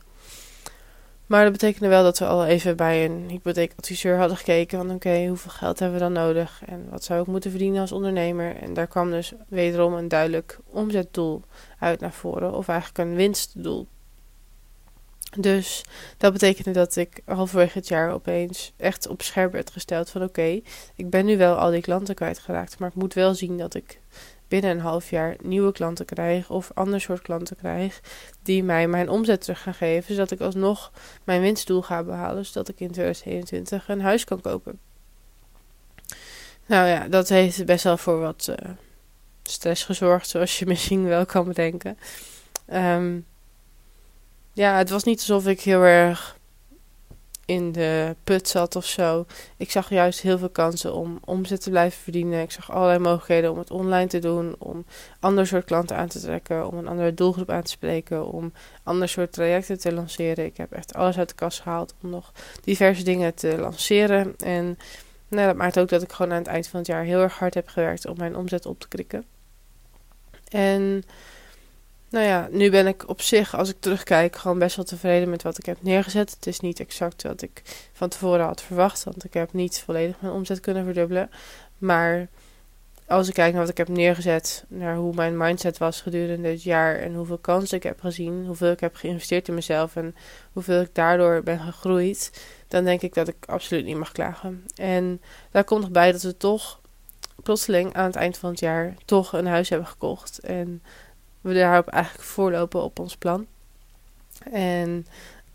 Maar 1.26 1.42
dat 1.42 1.52
betekende 1.52 1.88
wel 1.88 2.02
dat 2.02 2.18
we 2.18 2.26
al 2.26 2.46
even 2.46 2.76
bij 2.76 3.04
een 3.04 3.26
hypotheekadviseur 3.28 4.18
hadden 4.18 4.36
gekeken. 4.36 4.78
Van 4.78 4.90
oké, 4.90 5.26
hoeveel 5.26 5.50
geld 5.50 5.78
hebben 5.78 5.98
we 5.98 6.04
dan 6.04 6.12
nodig? 6.12 6.62
En 6.66 6.86
wat 6.90 7.04
zou 7.04 7.20
ik 7.20 7.26
moeten 7.26 7.50
verdienen 7.50 7.80
als 7.80 7.92
ondernemer? 7.92 8.56
En 8.56 8.74
daar 8.74 8.86
kwam 8.86 9.10
dus 9.10 9.32
wederom 9.48 9.94
een 9.94 10.08
duidelijk 10.08 10.58
omzetdoel 10.66 11.42
uit 11.78 12.00
naar 12.00 12.12
voren. 12.12 12.54
Of 12.54 12.68
eigenlijk 12.68 12.98
een 12.98 13.16
winstdoel. 13.16 13.88
Dus 15.36 15.84
dat 16.16 16.32
betekende 16.32 16.70
dat 16.70 16.96
ik 16.96 17.20
halverwege 17.24 17.78
het 17.78 17.88
jaar 17.88 18.12
opeens 18.12 18.72
echt 18.76 19.08
op 19.08 19.22
scherp 19.22 19.52
werd 19.52 19.70
gesteld 19.70 20.10
van 20.10 20.22
oké, 20.22 20.60
ik 20.94 21.10
ben 21.10 21.24
nu 21.24 21.36
wel 21.36 21.56
al 21.56 21.70
die 21.70 21.80
klanten 21.80 22.14
kwijtgeraakt, 22.14 22.78
maar 22.78 22.88
ik 22.88 22.94
moet 22.94 23.14
wel 23.14 23.34
zien 23.34 23.58
dat 23.58 23.74
ik 23.74 24.00
binnen 24.48 24.70
een 24.70 24.80
half 24.80 25.10
jaar 25.10 25.36
nieuwe 25.42 25.72
klanten 25.72 26.04
krijg 26.04 26.50
of 26.50 26.70
ander 26.74 27.00
soort 27.00 27.22
klanten 27.22 27.56
krijg 27.56 28.00
die 28.42 28.62
mij 28.62 28.88
mijn 28.88 29.08
omzet 29.08 29.40
terug 29.40 29.62
gaan 29.62 29.74
geven, 29.74 30.14
zodat 30.14 30.30
ik 30.30 30.40
alsnog 30.40 30.92
mijn 31.24 31.40
winstdoel 31.40 31.82
ga 31.82 32.02
behalen, 32.02 32.46
zodat 32.46 32.68
ik 32.68 32.80
in 32.80 32.90
2021 32.90 33.88
een 33.88 34.00
huis 34.00 34.24
kan 34.24 34.40
kopen. 34.40 34.78
Nou 36.66 36.88
ja, 36.88 37.08
dat 37.08 37.28
heeft 37.28 37.64
best 37.64 37.84
wel 37.84 37.96
voor 37.96 38.20
wat 38.20 38.46
uh, 38.50 38.70
stress 39.42 39.84
gezorgd, 39.84 40.28
zoals 40.28 40.58
je 40.58 40.66
misschien 40.74 41.04
wel 41.04 41.26
kan 41.26 41.44
bedenken. 41.44 41.98
Um, 42.72 43.26
ja, 44.54 44.76
het 44.76 44.90
was 44.90 45.04
niet 45.04 45.18
alsof 45.18 45.46
ik 45.46 45.60
heel 45.60 45.82
erg 45.82 46.36
in 47.46 47.72
de 47.72 48.16
put 48.24 48.48
zat 48.48 48.76
of 48.76 48.86
zo. 48.86 49.26
Ik 49.56 49.70
zag 49.70 49.90
juist 49.90 50.20
heel 50.20 50.38
veel 50.38 50.50
kansen 50.50 50.94
om 50.94 51.18
omzet 51.24 51.62
te 51.62 51.70
blijven 51.70 52.02
verdienen. 52.02 52.42
Ik 52.42 52.50
zag 52.50 52.70
allerlei 52.70 52.98
mogelijkheden 52.98 53.50
om 53.50 53.58
het 53.58 53.70
online 53.70 54.06
te 54.06 54.18
doen, 54.18 54.54
om 54.58 54.84
ander 55.20 55.46
soort 55.46 55.64
klanten 55.64 55.96
aan 55.96 56.08
te 56.08 56.20
trekken, 56.20 56.66
om 56.66 56.78
een 56.78 56.88
andere 56.88 57.14
doelgroep 57.14 57.50
aan 57.50 57.62
te 57.62 57.70
spreken, 57.70 58.26
om 58.26 58.52
ander 58.82 59.08
soort 59.08 59.32
trajecten 59.32 59.78
te 59.78 59.92
lanceren. 59.92 60.44
Ik 60.44 60.56
heb 60.56 60.72
echt 60.72 60.94
alles 60.94 61.18
uit 61.18 61.28
de 61.28 61.34
kast 61.34 61.60
gehaald 61.60 61.94
om 62.02 62.10
nog 62.10 62.32
diverse 62.62 63.04
dingen 63.04 63.34
te 63.34 63.58
lanceren. 63.58 64.34
En 64.36 64.78
nou, 65.28 65.46
dat 65.46 65.56
maakt 65.56 65.78
ook 65.78 65.88
dat 65.88 66.02
ik 66.02 66.12
gewoon 66.12 66.32
aan 66.32 66.38
het 66.38 66.46
eind 66.46 66.66
van 66.66 66.78
het 66.78 66.88
jaar 66.88 67.04
heel 67.04 67.20
erg 67.20 67.38
hard 67.38 67.54
heb 67.54 67.68
gewerkt 67.68 68.06
om 68.06 68.16
mijn 68.16 68.36
omzet 68.36 68.66
op 68.66 68.80
te 68.80 68.88
krikken. 68.88 69.24
En 70.48 71.04
nou 72.14 72.26
ja, 72.26 72.48
nu 72.50 72.70
ben 72.70 72.86
ik 72.86 73.08
op 73.08 73.20
zich, 73.20 73.54
als 73.56 73.68
ik 73.68 73.76
terugkijk, 73.80 74.36
gewoon 74.36 74.58
best 74.58 74.76
wel 74.76 74.84
tevreden 74.84 75.30
met 75.30 75.42
wat 75.42 75.58
ik 75.58 75.66
heb 75.66 75.76
neergezet. 75.80 76.30
Het 76.30 76.46
is 76.46 76.60
niet 76.60 76.80
exact 76.80 77.22
wat 77.22 77.42
ik 77.42 77.62
van 77.92 78.08
tevoren 78.08 78.44
had 78.44 78.62
verwacht, 78.62 79.04
want 79.04 79.24
ik 79.24 79.34
heb 79.34 79.52
niet 79.52 79.82
volledig 79.84 80.20
mijn 80.20 80.32
omzet 80.32 80.60
kunnen 80.60 80.84
verdubbelen. 80.84 81.30
Maar 81.78 82.28
als 83.06 83.28
ik 83.28 83.34
kijk 83.34 83.52
naar 83.52 83.60
wat 83.60 83.70
ik 83.70 83.76
heb 83.76 83.88
neergezet, 83.88 84.64
naar 84.68 84.96
hoe 84.96 85.14
mijn 85.14 85.36
mindset 85.36 85.78
was 85.78 86.00
gedurende 86.00 86.48
dit 86.48 86.62
jaar 86.62 86.96
en 86.96 87.14
hoeveel 87.14 87.38
kansen 87.38 87.76
ik 87.76 87.82
heb 87.82 88.00
gezien, 88.00 88.46
hoeveel 88.46 88.70
ik 88.70 88.80
heb 88.80 88.96
geïnvesteerd 88.96 89.48
in 89.48 89.54
mezelf 89.54 89.96
en 89.96 90.14
hoeveel 90.52 90.80
ik 90.80 90.94
daardoor 90.94 91.42
ben 91.42 91.58
gegroeid, 91.58 92.42
dan 92.68 92.84
denk 92.84 93.02
ik 93.02 93.14
dat 93.14 93.28
ik 93.28 93.36
absoluut 93.46 93.84
niet 93.84 93.96
mag 93.96 94.12
klagen. 94.12 94.66
En 94.74 95.20
daar 95.50 95.64
komt 95.64 95.80
nog 95.80 95.90
bij 95.90 96.12
dat 96.12 96.22
we 96.22 96.36
toch 96.36 96.80
plotseling 97.42 97.94
aan 97.94 98.06
het 98.06 98.16
eind 98.16 98.36
van 98.36 98.50
het 98.50 98.60
jaar 98.60 98.94
toch 99.04 99.32
een 99.32 99.46
huis 99.46 99.68
hebben 99.68 99.88
gekocht. 99.88 100.38
En 100.38 100.82
we 101.44 101.54
daarop 101.54 101.88
eigenlijk 101.88 102.24
voorlopen 102.24 102.82
op 102.82 102.98
ons 102.98 103.16
plan. 103.16 103.46
En 104.52 105.06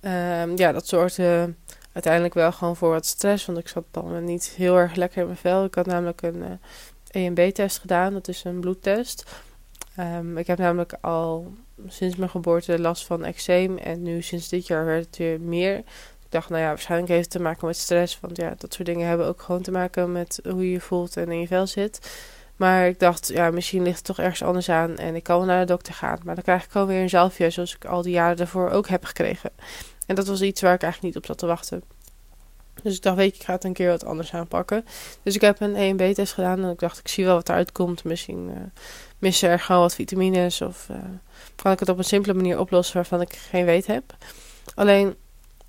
um, 0.01 0.57
ja, 0.57 0.71
dat 0.71 0.87
zorgde 0.87 1.53
uiteindelijk 1.91 2.33
wel 2.33 2.51
gewoon 2.51 2.75
voor 2.75 2.89
wat 2.89 3.05
stress. 3.05 3.45
Want 3.45 3.57
ik 3.57 3.67
zat 3.67 3.83
dan 3.91 4.23
niet 4.23 4.49
heel 4.49 4.77
erg 4.77 4.95
lekker 4.95 5.19
in 5.19 5.25
mijn 5.25 5.37
vel. 5.37 5.63
Ik 5.63 5.75
had 5.75 5.85
namelijk 5.85 6.21
een 6.21 6.35
uh, 6.35 6.51
eh, 7.07 7.25
EMB-test 7.25 7.79
gedaan. 7.79 8.13
Dat 8.13 8.27
is 8.27 8.43
een 8.43 8.59
bloedtest. 8.59 9.43
Um, 9.99 10.37
ik 10.37 10.47
heb 10.47 10.57
namelijk 10.57 10.93
al 11.01 11.53
sinds 11.87 12.15
mijn 12.15 12.29
geboorte 12.29 12.79
last 12.79 13.05
van 13.05 13.25
eczeem. 13.25 13.77
En 13.77 14.03
nu 14.03 14.21
sinds 14.21 14.49
dit 14.49 14.67
jaar 14.67 14.85
werd 14.85 15.05
het 15.05 15.17
weer 15.17 15.41
meer. 15.41 15.77
Ik 15.77 16.35
dacht, 16.35 16.49
nou 16.49 16.61
ja, 16.61 16.67
waarschijnlijk 16.67 17.11
heeft 17.11 17.23
het 17.23 17.31
te 17.31 17.41
maken 17.41 17.67
met 17.67 17.77
stress. 17.77 18.19
Want 18.19 18.37
ja, 18.37 18.53
dat 18.57 18.73
soort 18.73 18.87
dingen 18.87 19.07
hebben 19.07 19.27
ook 19.27 19.41
gewoon 19.41 19.61
te 19.61 19.71
maken 19.71 20.11
met 20.11 20.39
hoe 20.49 20.71
je 20.71 20.79
voelt 20.79 21.17
en 21.17 21.31
in 21.31 21.39
je 21.39 21.47
vel 21.47 21.67
zit. 21.67 21.99
Maar 22.59 22.87
ik 22.87 22.99
dacht, 22.99 23.27
ja, 23.27 23.51
misschien 23.51 23.83
ligt 23.83 23.95
het 23.95 24.05
toch 24.05 24.19
ergens 24.19 24.43
anders 24.43 24.69
aan. 24.69 24.97
En 24.97 25.15
ik 25.15 25.23
kan 25.23 25.37
wel 25.37 25.45
naar 25.45 25.59
de 25.59 25.65
dokter 25.65 25.93
gaan. 25.93 26.19
Maar 26.23 26.35
dan 26.35 26.43
krijg 26.43 26.65
ik 26.65 26.75
alweer 26.75 27.01
een 27.01 27.09
zalfje, 27.09 27.49
zoals 27.49 27.75
ik 27.75 27.85
al 27.85 28.01
die 28.01 28.13
jaren 28.13 28.37
daarvoor 28.37 28.69
ook 28.69 28.87
heb 28.87 29.05
gekregen. 29.05 29.51
En 30.05 30.15
dat 30.15 30.27
was 30.27 30.41
iets 30.41 30.61
waar 30.61 30.73
ik 30.73 30.81
eigenlijk 30.81 31.13
niet 31.13 31.23
op 31.23 31.29
zat 31.29 31.37
te 31.37 31.45
wachten. 31.45 31.83
Dus 32.83 32.95
ik 32.95 33.01
dacht, 33.01 33.15
weet 33.15 33.33
je, 33.33 33.39
ik 33.39 33.45
ga 33.45 33.53
het 33.53 33.63
een 33.63 33.73
keer 33.73 33.89
wat 33.89 34.05
anders 34.05 34.33
aanpakken. 34.33 34.85
Dus 35.23 35.35
ik 35.35 35.41
heb 35.41 35.59
een 35.59 35.75
EMB-test 35.75 36.33
gedaan 36.33 36.63
en 36.63 36.69
ik 36.69 36.79
dacht, 36.79 36.99
ik 36.99 37.07
zie 37.07 37.25
wel 37.25 37.35
wat 37.35 37.49
eruit 37.49 37.71
komt. 37.71 38.03
Misschien 38.03 38.49
uh, 38.49 38.55
missen 39.17 39.49
er 39.49 39.59
gewoon 39.59 39.81
wat 39.81 39.95
vitamines 39.95 40.61
of 40.61 40.87
uh, 40.91 40.97
kan 41.55 41.71
ik 41.71 41.79
het 41.79 41.89
op 41.89 41.97
een 41.97 42.03
simpele 42.03 42.33
manier 42.33 42.59
oplossen 42.59 42.95
waarvan 42.95 43.21
ik 43.21 43.35
geen 43.35 43.65
weet 43.65 43.87
heb. 43.87 44.15
Alleen, 44.75 45.15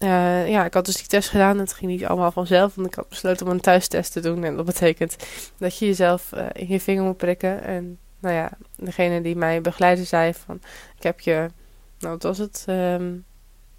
uh, 0.02 0.48
ja, 0.48 0.64
ik 0.64 0.74
had 0.74 0.84
dus 0.84 0.96
die 0.96 1.06
test 1.06 1.28
gedaan 1.28 1.58
het 1.58 1.72
ging 1.72 1.90
niet 1.90 2.04
allemaal 2.04 2.32
vanzelf. 2.32 2.74
Want 2.74 2.86
ik 2.86 2.94
had 2.94 3.08
besloten 3.08 3.46
om 3.46 3.52
een 3.52 3.60
thuistest 3.60 4.12
te 4.12 4.20
doen. 4.20 4.44
En 4.44 4.56
dat 4.56 4.64
betekent 4.64 5.16
dat 5.58 5.78
je 5.78 5.86
jezelf 5.86 6.32
uh, 6.34 6.46
in 6.52 6.68
je 6.68 6.80
vinger 6.80 7.04
moet 7.04 7.16
prikken. 7.16 7.62
En 7.62 7.98
nou 8.18 8.34
ja, 8.34 8.50
degene 8.76 9.20
die 9.20 9.36
mij 9.36 9.60
begeleidde 9.60 10.04
zei 10.04 10.34
van... 10.34 10.60
Ik 10.96 11.02
heb 11.02 11.20
je, 11.20 11.50
nou 11.98 12.12
wat 12.12 12.22
was 12.22 12.38
het, 12.38 12.64
um, 12.68 13.24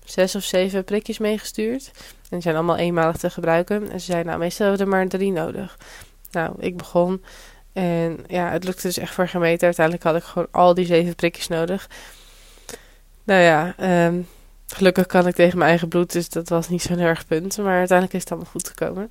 zes 0.03 0.35
of 0.35 0.43
zeven 0.43 0.83
prikjes 0.83 1.17
meegestuurd. 1.17 1.91
En 1.95 2.29
die 2.29 2.41
zijn 2.41 2.55
allemaal 2.55 2.77
eenmalig 2.77 3.17
te 3.17 3.29
gebruiken. 3.29 3.91
En 3.91 3.99
ze 3.99 4.11
zei, 4.11 4.23
nou 4.23 4.39
meestal 4.39 4.67
hebben 4.67 4.87
we 4.87 4.91
er 4.91 4.97
maar 4.97 5.09
drie 5.09 5.31
nodig. 5.31 5.77
Nou, 6.31 6.55
ik 6.59 6.77
begon. 6.77 7.23
En 7.73 8.23
ja, 8.27 8.49
het 8.49 8.63
lukte 8.63 8.87
dus 8.87 8.97
echt 8.97 9.13
voor 9.13 9.27
gemeten. 9.27 9.65
Uiteindelijk 9.65 10.05
had 10.05 10.15
ik 10.15 10.23
gewoon 10.23 10.47
al 10.51 10.73
die 10.73 10.85
zeven 10.85 11.15
prikjes 11.15 11.47
nodig. 11.47 11.89
Nou 13.23 13.41
ja, 13.41 13.75
um, 14.07 14.27
Gelukkig 14.73 15.05
kan 15.05 15.27
ik 15.27 15.35
tegen 15.35 15.57
mijn 15.57 15.69
eigen 15.69 15.87
bloed, 15.87 16.11
dus 16.11 16.29
dat 16.29 16.49
was 16.49 16.69
niet 16.69 16.81
zo'n 16.81 16.99
erg 16.99 17.27
punt. 17.27 17.57
Maar 17.57 17.77
uiteindelijk 17.77 18.13
is 18.13 18.21
het 18.23 18.31
allemaal 18.31 18.51
goed 18.51 18.67
gekomen. 18.67 19.09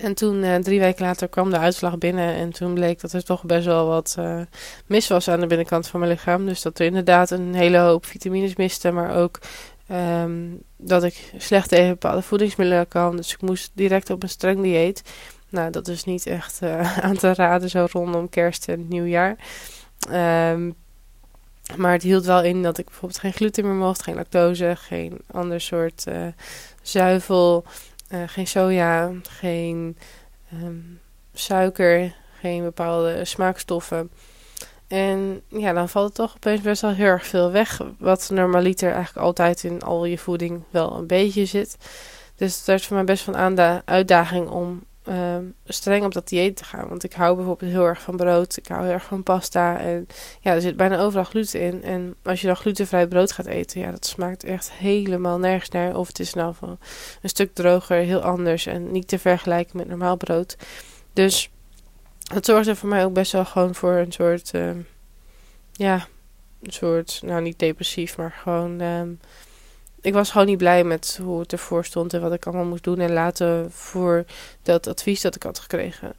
En 0.00 0.14
toen, 0.14 0.44
uh, 0.44 0.56
drie 0.56 0.80
weken 0.80 1.04
later, 1.04 1.28
kwam 1.28 1.50
de 1.50 1.58
uitslag 1.58 1.98
binnen. 1.98 2.34
En 2.34 2.50
toen 2.50 2.74
bleek 2.74 3.00
dat 3.00 3.12
er 3.12 3.24
toch 3.24 3.44
best 3.44 3.66
wel 3.66 3.86
wat 3.86 4.16
uh, 4.18 4.40
mis 4.86 5.08
was 5.08 5.28
aan 5.28 5.40
de 5.40 5.46
binnenkant 5.46 5.86
van 5.88 6.00
mijn 6.00 6.12
lichaam. 6.12 6.46
Dus 6.46 6.62
dat 6.62 6.78
er 6.78 6.86
inderdaad 6.86 7.30
een 7.30 7.54
hele 7.54 7.78
hoop 7.78 8.06
vitamines 8.06 8.56
miste. 8.56 8.90
Maar 8.90 9.16
ook 9.16 9.38
um, 9.90 10.62
dat 10.76 11.02
ik 11.04 11.32
slecht 11.36 11.68
tegen 11.68 11.88
bepaalde 11.88 12.22
voedingsmiddelen 12.22 12.88
kan. 12.88 13.16
Dus 13.16 13.32
ik 13.32 13.40
moest 13.40 13.70
direct 13.74 14.10
op 14.10 14.22
een 14.22 14.28
streng 14.28 14.62
dieet. 14.62 15.02
Nou, 15.48 15.70
dat 15.70 15.88
is 15.88 16.04
niet 16.04 16.26
echt 16.26 16.58
uh, 16.62 16.98
aan 17.04 17.16
te 17.16 17.34
raden 17.34 17.70
zo 17.70 17.86
rondom 17.92 18.28
kerst 18.28 18.68
en 18.68 18.88
nieuwjaar. 18.88 19.36
Um, 20.52 20.74
maar 21.76 21.92
het 21.92 22.02
hield 22.02 22.24
wel 22.24 22.42
in 22.42 22.62
dat 22.62 22.78
ik 22.78 22.84
bijvoorbeeld 22.84 23.20
geen 23.20 23.32
gluten 23.32 23.64
meer 23.64 23.74
mocht, 23.74 24.02
geen 24.02 24.14
lactose, 24.14 24.74
geen 24.76 25.18
ander 25.30 25.60
soort 25.60 26.04
uh, 26.08 26.26
zuivel, 26.82 27.64
uh, 28.12 28.22
geen 28.26 28.46
soja, 28.46 29.12
geen 29.22 29.96
um, 30.62 31.00
suiker, 31.32 32.14
geen 32.40 32.62
bepaalde 32.62 33.24
smaakstoffen. 33.24 34.10
En 34.88 35.42
ja, 35.48 35.72
dan 35.72 35.88
valt 35.88 36.06
het 36.06 36.14
toch 36.14 36.34
opeens 36.34 36.60
best 36.60 36.82
wel 36.82 36.90
heel 36.90 37.06
erg 37.06 37.26
veel 37.26 37.50
weg. 37.50 37.80
Wat 37.98 38.30
normaliter 38.32 38.92
eigenlijk 38.92 39.26
altijd 39.26 39.64
in 39.64 39.82
al 39.82 40.04
je 40.04 40.18
voeding 40.18 40.62
wel 40.70 40.96
een 40.96 41.06
beetje 41.06 41.44
zit. 41.44 41.76
Dus 42.36 42.64
dat 42.64 42.78
is 42.78 42.86
voor 42.86 42.96
mij 42.96 43.04
best 43.04 43.26
wel 43.26 43.36
een 43.36 43.82
uitdaging 43.84 44.48
om 44.48 44.84
Ehm, 45.10 45.44
streng 45.64 46.04
op 46.04 46.12
dat 46.12 46.28
dieet 46.28 46.56
te 46.56 46.64
gaan. 46.64 46.88
Want 46.88 47.04
ik 47.04 47.12
hou 47.12 47.36
bijvoorbeeld 47.36 47.70
heel 47.70 47.86
erg 47.86 48.02
van 48.02 48.16
brood. 48.16 48.56
Ik 48.56 48.66
hou 48.66 48.82
heel 48.82 48.92
erg 48.92 49.04
van 49.04 49.22
pasta. 49.22 49.78
En 49.78 50.06
ja, 50.40 50.54
er 50.54 50.60
zit 50.60 50.76
bijna 50.76 50.98
overal 50.98 51.24
gluten 51.24 51.60
in. 51.60 51.82
En 51.82 52.14
als 52.22 52.40
je 52.40 52.46
dan 52.46 52.56
glutenvrij 52.56 53.06
brood 53.06 53.32
gaat 53.32 53.46
eten, 53.46 53.80
ja, 53.80 53.90
dat 53.90 54.06
smaakt 54.06 54.44
echt 54.44 54.72
helemaal 54.72 55.38
nergens 55.38 55.70
naar. 55.70 55.96
Of 55.96 56.06
het 56.06 56.18
is 56.18 56.34
nou 56.34 56.54
van 56.54 56.78
een 57.22 57.28
stuk 57.28 57.54
droger, 57.54 57.96
heel 57.96 58.20
anders. 58.20 58.66
En 58.66 58.92
niet 58.92 59.08
te 59.08 59.18
vergelijken 59.18 59.76
met 59.76 59.88
normaal 59.88 60.16
brood. 60.16 60.56
Dus 61.12 61.50
dat 62.22 62.44
zorgt 62.44 62.68
er 62.68 62.76
voor 62.76 62.88
mij 62.88 63.04
ook 63.04 63.12
best 63.12 63.32
wel 63.32 63.44
gewoon 63.44 63.74
voor 63.74 63.92
een 63.92 64.12
soort, 64.12 64.50
uh, 64.54 64.70
ja, 65.72 66.06
een 66.62 66.72
soort, 66.72 67.20
nou 67.24 67.42
niet 67.42 67.58
depressief, 67.58 68.16
maar 68.16 68.32
gewoon 68.42 68.80
um, 68.80 69.20
ik 70.00 70.12
was 70.12 70.30
gewoon 70.30 70.46
niet 70.46 70.58
blij 70.58 70.84
met 70.84 71.18
hoe 71.22 71.40
het 71.40 71.52
ervoor 71.52 71.84
stond 71.84 72.14
en 72.14 72.20
wat 72.20 72.32
ik 72.32 72.46
allemaal 72.46 72.64
moest 72.64 72.84
doen 72.84 72.98
en 72.98 73.12
laten 73.12 73.70
voor 73.72 74.24
dat 74.62 74.86
advies 74.86 75.20
dat 75.20 75.34
ik 75.34 75.42
had 75.42 75.58
gekregen. 75.58 76.14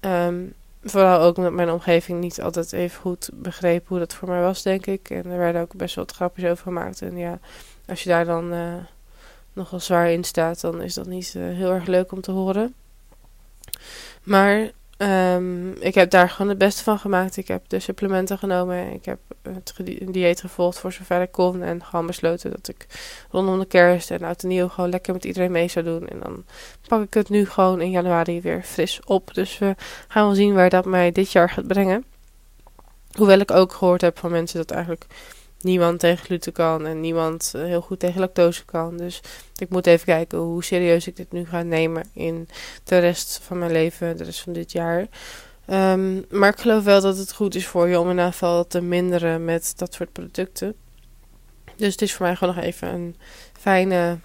Um, 0.00 0.54
vooral 0.84 1.20
ook 1.20 1.36
omdat 1.36 1.52
mijn 1.52 1.70
omgeving 1.70 2.20
niet 2.20 2.40
altijd 2.40 2.72
even 2.72 3.00
goed 3.00 3.30
begreep 3.32 3.88
hoe 3.88 3.98
dat 3.98 4.14
voor 4.14 4.28
mij 4.28 4.40
was, 4.40 4.62
denk 4.62 4.86
ik. 4.86 5.10
En 5.10 5.26
er 5.26 5.38
werden 5.38 5.62
ook 5.62 5.76
best 5.76 5.94
wel 5.94 6.04
wat 6.04 6.14
grapjes 6.14 6.50
over 6.50 6.62
gemaakt. 6.62 7.02
En 7.02 7.16
ja, 7.16 7.38
als 7.86 8.02
je 8.02 8.08
daar 8.08 8.24
dan 8.24 8.52
uh, 8.52 8.74
nogal 9.52 9.80
zwaar 9.80 10.10
in 10.10 10.24
staat, 10.24 10.60
dan 10.60 10.82
is 10.82 10.94
dat 10.94 11.06
niet 11.06 11.34
uh, 11.36 11.42
heel 11.42 11.70
erg 11.70 11.86
leuk 11.86 12.12
om 12.12 12.20
te 12.20 12.30
horen. 12.30 12.74
Maar 14.22 14.70
Um, 14.98 15.72
ik 15.72 15.94
heb 15.94 16.10
daar 16.10 16.30
gewoon 16.30 16.48
het 16.48 16.58
beste 16.58 16.82
van 16.82 16.98
gemaakt. 16.98 17.36
Ik 17.36 17.48
heb 17.48 17.68
de 17.68 17.80
supplementen 17.80 18.38
genomen. 18.38 18.92
Ik 18.92 19.04
heb 19.04 19.18
het 19.42 19.74
dieet 20.06 20.40
gevolgd 20.40 20.78
voor 20.78 20.92
zover 20.92 21.22
ik 21.22 21.32
kon. 21.32 21.62
En 21.62 21.84
gewoon 21.84 22.06
besloten 22.06 22.50
dat 22.50 22.68
ik 22.68 22.86
rondom 23.30 23.58
de 23.58 23.66
kerst 23.66 24.10
en 24.10 24.22
oud 24.22 24.42
en 24.42 24.48
nieuw 24.48 24.68
gewoon 24.68 24.90
lekker 24.90 25.12
met 25.12 25.24
iedereen 25.24 25.52
mee 25.52 25.68
zou 25.68 25.84
doen. 25.84 26.08
En 26.08 26.18
dan 26.20 26.44
pak 26.88 27.02
ik 27.02 27.14
het 27.14 27.28
nu 27.28 27.46
gewoon 27.46 27.80
in 27.80 27.90
januari 27.90 28.40
weer 28.40 28.62
fris 28.62 29.00
op. 29.04 29.34
Dus 29.34 29.58
we 29.58 29.74
gaan 30.08 30.26
wel 30.26 30.34
zien 30.34 30.54
waar 30.54 30.70
dat 30.70 30.84
mij 30.84 31.12
dit 31.12 31.32
jaar 31.32 31.50
gaat 31.50 31.66
brengen. 31.66 32.04
Hoewel 33.12 33.38
ik 33.38 33.50
ook 33.50 33.72
gehoord 33.72 34.00
heb 34.00 34.18
van 34.18 34.30
mensen 34.30 34.58
dat 34.58 34.70
eigenlijk 34.70 35.06
niemand 35.64 36.00
tegen 36.00 36.24
gluten 36.24 36.52
kan 36.52 36.86
en 36.86 37.00
niemand 37.00 37.52
eh, 37.54 37.62
heel 37.62 37.80
goed 37.80 37.98
tegen 37.98 38.20
lactose 38.20 38.64
kan. 38.64 38.96
Dus 38.96 39.20
ik 39.56 39.68
moet 39.68 39.86
even 39.86 40.06
kijken 40.06 40.38
hoe 40.38 40.64
serieus 40.64 41.06
ik 41.06 41.16
dit 41.16 41.32
nu 41.32 41.46
ga 41.46 41.62
nemen 41.62 42.04
in 42.12 42.48
de 42.84 42.98
rest 42.98 43.40
van 43.42 43.58
mijn 43.58 43.72
leven, 43.72 44.16
de 44.16 44.24
rest 44.24 44.40
van 44.40 44.52
dit 44.52 44.72
jaar. 44.72 45.06
Um, 45.70 46.24
maar 46.30 46.50
ik 46.50 46.60
geloof 46.60 46.84
wel 46.84 47.00
dat 47.00 47.16
het 47.16 47.32
goed 47.32 47.54
is 47.54 47.66
voor 47.66 47.88
je 47.88 47.98
om 47.98 48.10
ieder 48.10 48.24
geval 48.24 48.66
te 48.66 48.80
minderen 48.80 49.44
met 49.44 49.72
dat 49.76 49.94
soort 49.94 50.12
producten. 50.12 50.74
Dus 51.76 51.92
het 51.92 52.02
is 52.02 52.14
voor 52.14 52.26
mij 52.26 52.36
gewoon 52.36 52.54
nog 52.54 52.64
even 52.64 52.88
een 52.88 53.16
fijne 53.58 54.18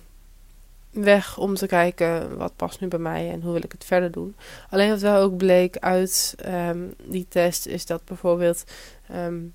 weg 0.91 1.37
om 1.37 1.55
te 1.55 1.67
kijken 1.67 2.37
wat 2.37 2.55
past 2.55 2.79
nu 2.79 2.87
bij 2.87 2.99
mij 2.99 3.29
en 3.31 3.41
hoe 3.41 3.53
wil 3.53 3.63
ik 3.63 3.71
het 3.71 3.85
verder 3.85 4.11
doen. 4.11 4.35
Alleen 4.69 4.89
wat 4.89 5.01
wel 5.01 5.21
ook 5.21 5.37
bleek 5.37 5.77
uit 5.77 6.35
um, 6.45 6.93
die 7.03 7.25
test 7.29 7.65
is 7.65 7.85
dat 7.85 8.05
bijvoorbeeld 8.05 8.63
um, 9.15 9.53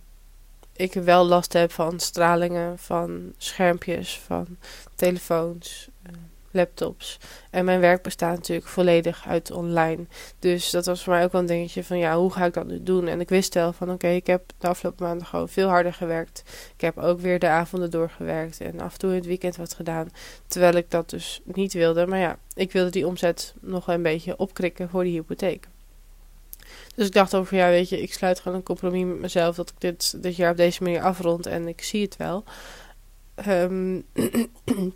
ik 0.76 0.92
wel 0.92 1.24
last 1.24 1.52
heb 1.52 1.72
van 1.72 2.00
stralingen, 2.00 2.78
van 2.78 3.32
schermpjes, 3.36 4.20
van 4.26 4.46
telefoons, 4.94 5.88
uh, 6.06 6.12
laptops. 6.50 7.18
En 7.50 7.64
mijn 7.64 7.80
werk 7.80 8.02
bestaat 8.02 8.36
natuurlijk 8.36 8.66
volledig 8.66 9.26
uit 9.26 9.50
online. 9.50 10.06
Dus 10.38 10.70
dat 10.70 10.86
was 10.86 11.02
voor 11.02 11.12
mij 11.12 11.24
ook 11.24 11.32
wel 11.32 11.40
een 11.40 11.46
dingetje 11.46 11.84
van 11.84 11.98
ja, 11.98 12.16
hoe 12.16 12.32
ga 12.32 12.44
ik 12.44 12.54
dat 12.54 12.66
nu 12.66 12.82
doen? 12.82 13.06
En 13.06 13.20
ik 13.20 13.28
wist 13.28 13.54
wel 13.54 13.72
van 13.72 13.90
oké, 13.90 14.08
ik 14.08 14.26
heb 14.26 14.42
de 14.58 14.68
afgelopen 14.68 15.06
maanden 15.06 15.26
gewoon 15.26 15.48
veel 15.48 15.68
harder 15.68 15.92
gewerkt. 15.92 16.42
Ik 16.74 16.80
heb 16.80 16.98
ook 16.98 17.20
weer 17.20 17.38
de 17.38 17.48
avonden 17.48 17.90
doorgewerkt 17.90 18.60
en 18.60 18.80
af 18.80 18.92
en 18.92 18.98
toe 18.98 19.10
in 19.10 19.16
het 19.16 19.26
weekend 19.26 19.56
wat 19.56 19.74
gedaan. 19.74 20.08
Terwijl 20.46 20.74
ik 20.74 20.90
dat 20.90 21.10
dus 21.10 21.40
niet 21.44 21.72
wilde. 21.72 22.06
Maar 22.06 22.18
ja, 22.18 22.38
ik 22.54 22.72
wilde 22.72 22.90
die 22.90 23.06
omzet 23.06 23.54
nog 23.60 23.88
een 23.88 24.02
beetje 24.02 24.36
opkrikken 24.36 24.88
voor 24.88 25.04
die 25.04 25.12
hypotheek. 25.12 25.68
Dus 26.94 27.06
ik 27.06 27.12
dacht 27.12 27.34
over, 27.34 27.56
ja, 27.56 27.68
weet 27.68 27.88
je, 27.88 28.02
ik 28.02 28.12
sluit 28.12 28.40
gewoon 28.40 28.56
een 28.58 28.64
compromis 28.64 29.04
met 29.04 29.20
mezelf 29.20 29.56
dat 29.56 29.70
ik 29.70 29.80
dit, 29.80 30.22
dit 30.22 30.36
jaar 30.36 30.50
op 30.50 30.56
deze 30.56 30.82
manier 30.82 31.02
afrond 31.02 31.46
en 31.46 31.68
ik 31.68 31.82
zie 31.82 32.02
het 32.02 32.16
wel. 32.16 32.44
Um, 33.48 34.04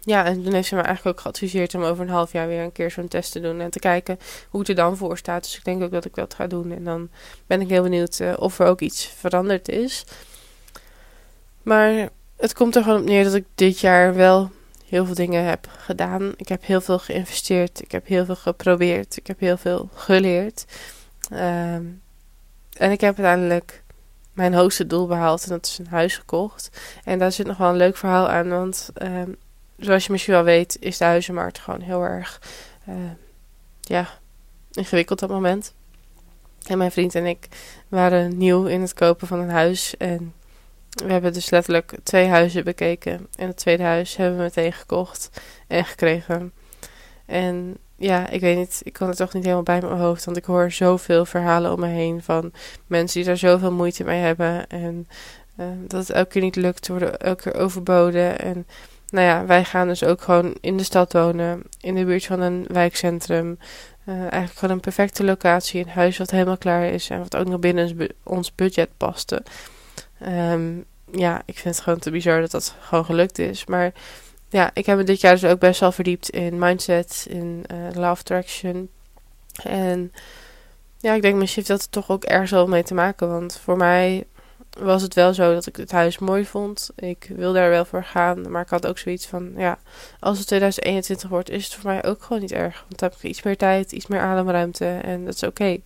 ja, 0.00 0.24
en 0.24 0.42
toen 0.42 0.52
heeft 0.52 0.68
ze 0.68 0.74
me 0.74 0.80
eigenlijk 0.80 1.16
ook 1.16 1.22
geadviseerd 1.22 1.74
om 1.74 1.82
over 1.82 2.04
een 2.04 2.10
half 2.10 2.32
jaar 2.32 2.46
weer 2.48 2.62
een 2.62 2.72
keer 2.72 2.90
zo'n 2.90 3.08
test 3.08 3.32
te 3.32 3.40
doen 3.40 3.60
en 3.60 3.70
te 3.70 3.78
kijken 3.78 4.18
hoe 4.48 4.60
het 4.60 4.68
er 4.68 4.74
dan 4.74 4.96
voor 4.96 5.18
staat. 5.18 5.42
Dus 5.42 5.56
ik 5.56 5.64
denk 5.64 5.82
ook 5.82 5.90
dat 5.90 6.04
ik 6.04 6.14
dat 6.14 6.34
ga 6.34 6.46
doen. 6.46 6.72
En 6.72 6.84
dan 6.84 7.08
ben 7.46 7.60
ik 7.60 7.68
heel 7.68 7.82
benieuwd 7.82 8.18
uh, 8.18 8.32
of 8.38 8.58
er 8.58 8.66
ook 8.66 8.80
iets 8.80 9.06
veranderd 9.06 9.68
is. 9.68 10.04
Maar 11.62 12.08
het 12.36 12.54
komt 12.54 12.76
er 12.76 12.82
gewoon 12.82 13.00
op 13.00 13.06
neer 13.06 13.24
dat 13.24 13.34
ik 13.34 13.46
dit 13.54 13.80
jaar 13.80 14.14
wel 14.14 14.50
heel 14.92 15.04
veel 15.06 15.14
dingen 15.14 15.44
heb 15.44 15.68
gedaan. 15.78 16.32
Ik 16.36 16.48
heb 16.48 16.64
heel 16.64 16.80
veel 16.80 16.98
geïnvesteerd. 16.98 17.82
Ik 17.82 17.92
heb 17.92 18.06
heel 18.06 18.24
veel 18.24 18.36
geprobeerd. 18.36 19.16
Ik 19.16 19.26
heb 19.26 19.40
heel 19.40 19.56
veel 19.56 19.88
geleerd. 19.94 20.64
Um, 21.32 22.02
en 22.72 22.90
ik 22.90 23.00
heb 23.00 23.16
uiteindelijk 23.16 23.82
mijn 24.32 24.54
hoogste 24.54 24.86
doel 24.86 25.06
behaald. 25.06 25.42
En 25.42 25.48
dat 25.48 25.66
is 25.66 25.78
een 25.78 25.86
huis 25.86 26.16
gekocht. 26.16 26.70
En 27.04 27.18
daar 27.18 27.32
zit 27.32 27.46
nog 27.46 27.56
wel 27.56 27.68
een 27.68 27.76
leuk 27.76 27.96
verhaal 27.96 28.28
aan. 28.28 28.48
Want 28.48 28.90
um, 29.02 29.36
zoals 29.76 30.06
je 30.06 30.12
misschien 30.12 30.34
wel 30.34 30.44
weet, 30.44 30.76
is 30.80 30.98
de 30.98 31.04
huizenmarkt 31.04 31.58
gewoon 31.58 31.80
heel 31.80 32.02
erg 32.02 32.42
uh, 32.88 32.94
ja, 33.80 34.08
ingewikkeld 34.70 35.22
op 35.22 35.28
het 35.28 35.38
moment. 35.38 35.74
En 36.66 36.78
mijn 36.78 36.92
vriend 36.92 37.14
en 37.14 37.26
ik 37.26 37.48
waren 37.88 38.36
nieuw 38.36 38.66
in 38.66 38.80
het 38.80 38.94
kopen 38.94 39.26
van 39.26 39.38
een 39.38 39.50
huis. 39.50 39.96
En 39.96 40.34
we 40.92 41.12
hebben 41.12 41.32
dus 41.32 41.50
letterlijk 41.50 41.94
twee 42.02 42.26
huizen 42.26 42.64
bekeken. 42.64 43.26
En 43.36 43.46
het 43.46 43.56
tweede 43.56 43.82
huis 43.82 44.16
hebben 44.16 44.36
we 44.36 44.42
meteen 44.42 44.72
gekocht 44.72 45.30
en 45.68 45.84
gekregen. 45.84 46.52
En 47.26 47.76
ja, 47.96 48.28
ik 48.28 48.40
weet 48.40 48.56
niet, 48.56 48.80
ik 48.84 48.92
kan 48.92 49.08
het 49.08 49.16
toch 49.16 49.32
niet 49.32 49.42
helemaal 49.42 49.64
bij 49.64 49.80
mijn 49.80 50.00
hoofd. 50.00 50.24
Want 50.24 50.36
ik 50.36 50.44
hoor 50.44 50.70
zoveel 50.70 51.26
verhalen 51.26 51.72
om 51.72 51.80
me 51.80 51.86
heen 51.86 52.22
van 52.22 52.52
mensen 52.86 53.18
die 53.18 53.28
daar 53.28 53.36
zoveel 53.36 53.72
moeite 53.72 54.04
mee 54.04 54.20
hebben. 54.20 54.66
En 54.66 55.08
uh, 55.60 55.66
dat 55.88 56.00
het 56.00 56.10
elke 56.10 56.28
keer 56.28 56.42
niet 56.42 56.56
lukt, 56.56 56.88
worden 56.88 57.18
elke 57.18 57.42
keer 57.42 57.60
overboden. 57.60 58.38
En 58.38 58.66
nou 59.08 59.26
ja, 59.26 59.46
wij 59.46 59.64
gaan 59.64 59.88
dus 59.88 60.04
ook 60.04 60.22
gewoon 60.22 60.54
in 60.60 60.76
de 60.76 60.82
stad 60.82 61.12
wonen, 61.12 61.62
in 61.80 61.94
de 61.94 62.04
buurt 62.04 62.26
van 62.26 62.40
een 62.40 62.64
wijkcentrum. 62.68 63.58
Uh, 64.06 64.20
eigenlijk 64.20 64.52
gewoon 64.52 64.74
een 64.74 64.80
perfecte 64.80 65.24
locatie, 65.24 65.80
een 65.80 65.88
huis 65.88 66.18
wat 66.18 66.30
helemaal 66.30 66.58
klaar 66.58 66.84
is 66.84 67.10
en 67.10 67.18
wat 67.18 67.36
ook 67.36 67.46
nog 67.46 67.60
binnen 67.60 68.08
ons 68.22 68.54
budget 68.54 68.88
paste. 68.96 69.42
Um, 70.26 70.84
ja, 71.12 71.42
ik 71.44 71.58
vind 71.58 71.74
het 71.74 71.84
gewoon 71.84 71.98
te 71.98 72.10
bizar 72.10 72.40
dat 72.40 72.50
dat 72.50 72.74
gewoon 72.80 73.04
gelukt 73.04 73.38
is. 73.38 73.64
Maar 73.64 73.92
ja, 74.48 74.70
ik 74.74 74.86
heb 74.86 74.96
me 74.96 75.04
dit 75.04 75.20
jaar 75.20 75.32
dus 75.32 75.44
ook 75.44 75.58
best 75.58 75.80
wel 75.80 75.92
verdiept 75.92 76.30
in 76.30 76.58
mindset, 76.58 77.26
in 77.28 77.64
uh, 77.72 77.94
law 77.94 78.10
attraction. 78.10 78.88
En 79.62 80.12
ja, 80.98 81.14
ik 81.14 81.22
denk 81.22 81.36
misschien 81.36 81.64
heeft 81.66 81.80
dat 81.80 81.86
er 81.86 81.90
toch 82.02 82.10
ook 82.10 82.24
ergens 82.24 82.50
wel 82.50 82.66
mee 82.66 82.82
te 82.82 82.94
maken. 82.94 83.28
Want 83.28 83.60
voor 83.62 83.76
mij 83.76 84.26
was 84.78 85.02
het 85.02 85.14
wel 85.14 85.34
zo 85.34 85.54
dat 85.54 85.66
ik 85.66 85.76
het 85.76 85.90
huis 85.90 86.18
mooi 86.18 86.44
vond. 86.44 86.90
Ik 86.96 87.30
wil 87.34 87.52
daar 87.52 87.70
wel 87.70 87.84
voor 87.84 88.04
gaan. 88.04 88.50
Maar 88.50 88.62
ik 88.62 88.68
had 88.68 88.86
ook 88.86 88.98
zoiets 88.98 89.26
van, 89.26 89.52
ja, 89.56 89.78
als 90.20 90.38
het 90.38 90.46
2021 90.46 91.28
wordt, 91.28 91.50
is 91.50 91.64
het 91.64 91.74
voor 91.74 91.90
mij 91.90 92.04
ook 92.04 92.22
gewoon 92.22 92.42
niet 92.42 92.52
erg. 92.52 92.84
Want 92.88 93.00
dan 93.00 93.08
heb 93.08 93.18
ik 93.18 93.30
iets 93.30 93.42
meer 93.42 93.56
tijd, 93.56 93.92
iets 93.92 94.06
meer 94.06 94.20
ademruimte 94.20 94.86
en 95.02 95.24
dat 95.24 95.34
is 95.34 95.42
oké. 95.42 95.78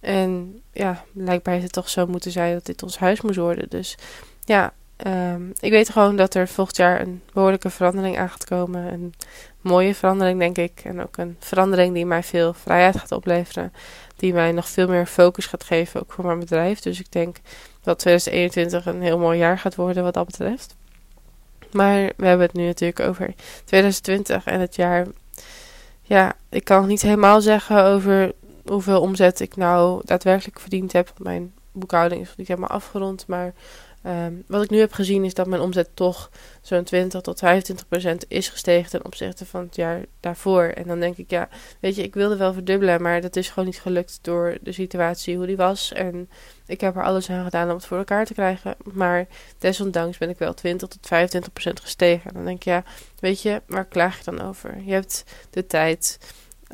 En 0.00 0.62
ja, 0.72 1.04
blijkbaar 1.12 1.52
heeft 1.52 1.64
het 1.64 1.74
toch 1.74 1.88
zo 1.88 2.06
moeten 2.06 2.30
zijn 2.30 2.54
dat 2.54 2.66
dit 2.66 2.82
ons 2.82 2.98
huis 2.98 3.20
moest 3.20 3.38
worden. 3.38 3.68
Dus 3.68 3.96
ja, 4.44 4.72
um, 5.06 5.52
ik 5.60 5.70
weet 5.70 5.88
gewoon 5.88 6.16
dat 6.16 6.34
er 6.34 6.48
volgend 6.48 6.76
jaar 6.76 7.00
een 7.00 7.22
behoorlijke 7.32 7.70
verandering 7.70 8.18
aan 8.18 8.30
gaat 8.30 8.44
komen. 8.44 8.92
Een 8.92 9.14
mooie 9.60 9.94
verandering, 9.94 10.38
denk 10.38 10.58
ik. 10.58 10.80
En 10.84 11.02
ook 11.02 11.16
een 11.16 11.36
verandering 11.38 11.94
die 11.94 12.06
mij 12.06 12.22
veel 12.22 12.54
vrijheid 12.54 12.98
gaat 12.98 13.12
opleveren. 13.12 13.72
Die 14.16 14.32
mij 14.32 14.52
nog 14.52 14.68
veel 14.68 14.88
meer 14.88 15.06
focus 15.06 15.46
gaat 15.46 15.64
geven, 15.64 16.00
ook 16.00 16.12
voor 16.12 16.24
mijn 16.24 16.38
bedrijf. 16.38 16.80
Dus 16.80 17.00
ik 17.00 17.12
denk 17.12 17.36
dat 17.82 17.98
2021 17.98 18.86
een 18.86 19.02
heel 19.02 19.18
mooi 19.18 19.38
jaar 19.38 19.58
gaat 19.58 19.74
worden 19.74 20.02
wat 20.02 20.14
dat 20.14 20.26
betreft. 20.26 20.76
Maar 21.72 22.12
we 22.16 22.26
hebben 22.26 22.46
het 22.46 22.56
nu 22.56 22.66
natuurlijk 22.66 23.00
over 23.00 23.34
2020 23.64 24.44
en 24.44 24.60
het 24.60 24.76
jaar. 24.76 25.06
Ja, 26.02 26.36
ik 26.48 26.64
kan 26.64 26.86
niet 26.86 27.02
helemaal 27.02 27.40
zeggen 27.40 27.84
over 27.84 28.32
hoeveel 28.68 29.00
omzet 29.00 29.40
ik 29.40 29.56
nou 29.56 30.00
daadwerkelijk 30.04 30.60
verdiend 30.60 30.92
heb. 30.92 31.12
Mijn 31.18 31.52
boekhouding 31.72 32.22
is 32.22 32.34
niet 32.36 32.48
helemaal 32.48 32.68
afgerond. 32.68 33.26
Maar 33.26 33.54
um, 34.06 34.44
wat 34.46 34.62
ik 34.62 34.70
nu 34.70 34.78
heb 34.78 34.92
gezien 34.92 35.24
is 35.24 35.34
dat 35.34 35.46
mijn 35.46 35.60
omzet 35.62 35.88
toch 35.94 36.30
zo'n 36.60 36.84
20 36.84 37.20
tot 37.20 37.38
25 37.38 37.88
procent 37.88 38.24
is 38.28 38.48
gestegen 38.48 38.90
ten 38.90 39.04
opzichte 39.04 39.46
van 39.46 39.60
het 39.60 39.76
jaar 39.76 40.04
daarvoor. 40.20 40.62
En 40.62 40.86
dan 40.86 41.00
denk 41.00 41.16
ik, 41.16 41.30
ja, 41.30 41.48
weet 41.80 41.96
je, 41.96 42.02
ik 42.02 42.14
wilde 42.14 42.36
wel 42.36 42.52
verdubbelen, 42.52 43.02
maar 43.02 43.20
dat 43.20 43.36
is 43.36 43.48
gewoon 43.48 43.64
niet 43.64 43.80
gelukt 43.80 44.18
door 44.22 44.58
de 44.60 44.72
situatie 44.72 45.36
hoe 45.36 45.46
die 45.46 45.56
was. 45.56 45.92
En 45.92 46.30
ik 46.66 46.80
heb 46.80 46.96
er 46.96 47.04
alles 47.04 47.30
aan 47.30 47.44
gedaan 47.44 47.68
om 47.68 47.76
het 47.76 47.86
voor 47.86 47.98
elkaar 47.98 48.24
te 48.24 48.34
krijgen. 48.34 48.76
Maar 48.92 49.26
desondanks 49.58 50.18
ben 50.18 50.28
ik 50.28 50.38
wel 50.38 50.54
20 50.54 50.88
tot 50.88 51.06
25 51.06 51.52
procent 51.52 51.80
gestegen. 51.80 52.30
En 52.30 52.34
dan 52.34 52.44
denk 52.44 52.56
ik, 52.56 52.64
ja, 52.64 52.84
weet 53.18 53.42
je, 53.42 53.62
waar 53.66 53.86
klaag 53.86 54.18
je 54.18 54.24
dan 54.24 54.40
over? 54.40 54.82
Je 54.84 54.92
hebt 54.92 55.24
de 55.50 55.66
tijd. 55.66 56.18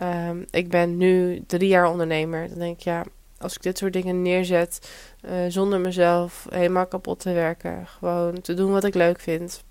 Um, 0.03 0.45
ik 0.51 0.69
ben 0.69 0.97
nu 0.97 1.43
drie 1.47 1.69
jaar 1.69 1.91
ondernemer. 1.91 2.49
Dan 2.49 2.59
denk 2.59 2.79
ik, 2.79 2.85
ja, 2.85 3.05
als 3.39 3.55
ik 3.55 3.63
dit 3.63 3.79
soort 3.79 3.93
dingen 3.93 4.23
neerzet, 4.23 4.91
uh, 5.25 5.33
zonder 5.49 5.81
mezelf 5.81 6.47
helemaal 6.51 6.87
kapot 6.87 7.21
te 7.21 7.33
werken, 7.33 7.87
gewoon 7.87 8.41
te 8.41 8.55
doen 8.55 8.73
wat 8.73 8.85
ik 8.85 8.95
leuk 8.95 9.21
vind, 9.21 9.65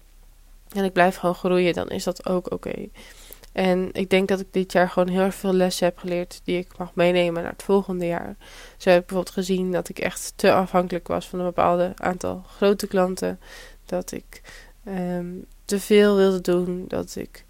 en 0.74 0.84
ik 0.84 0.94
blijf 0.94 1.16
gewoon 1.16 1.36
groeien, 1.36 1.74
dan 1.74 1.90
is 1.90 2.04
dat 2.04 2.30
ook 2.30 2.52
oké. 2.52 2.88
En 3.52 3.90
ik 3.92 4.10
denk 4.10 4.28
dat 4.28 4.40
ik 4.40 4.48
dit 4.52 4.72
jaar 4.72 4.90
gewoon 4.90 5.10
heel 5.10 5.22
erg 5.22 5.36
veel 5.36 5.54
lessen 5.54 5.86
heb 5.86 5.98
geleerd 5.98 6.42
die 6.44 6.58
ik 6.58 6.78
mag 6.78 6.96
meenemen 6.96 7.42
naar 7.44 7.52
het 7.52 7.64
volgende 7.64 8.06
jaar. 8.06 8.36
Zo 8.78 8.90
heb 8.90 9.02
ik 9.02 9.06
bijvoorbeeld 9.06 9.36
gezien 9.36 9.72
dat 9.72 9.90
ik 9.90 10.00
echt 10.00 10.34
te 10.36 10.54
afhankelijk 10.54 11.08
was 11.08 11.28
van 11.28 11.40
een 11.40 11.46
bepaald 11.46 12.00
aantal 12.00 12.44
grote 12.48 12.88
klanten. 12.88 13.40
Dat 13.86 14.12
ik 14.12 14.42
um, 14.88 15.46
te 15.66 15.80
veel 15.80 16.16
wilde 16.16 16.42
doen. 16.42 16.86
Dat 16.88 17.16
ik 17.16 17.46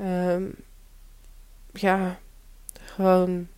um, 0.00 0.54
ja, 1.74 2.18
gewoon 2.84 3.48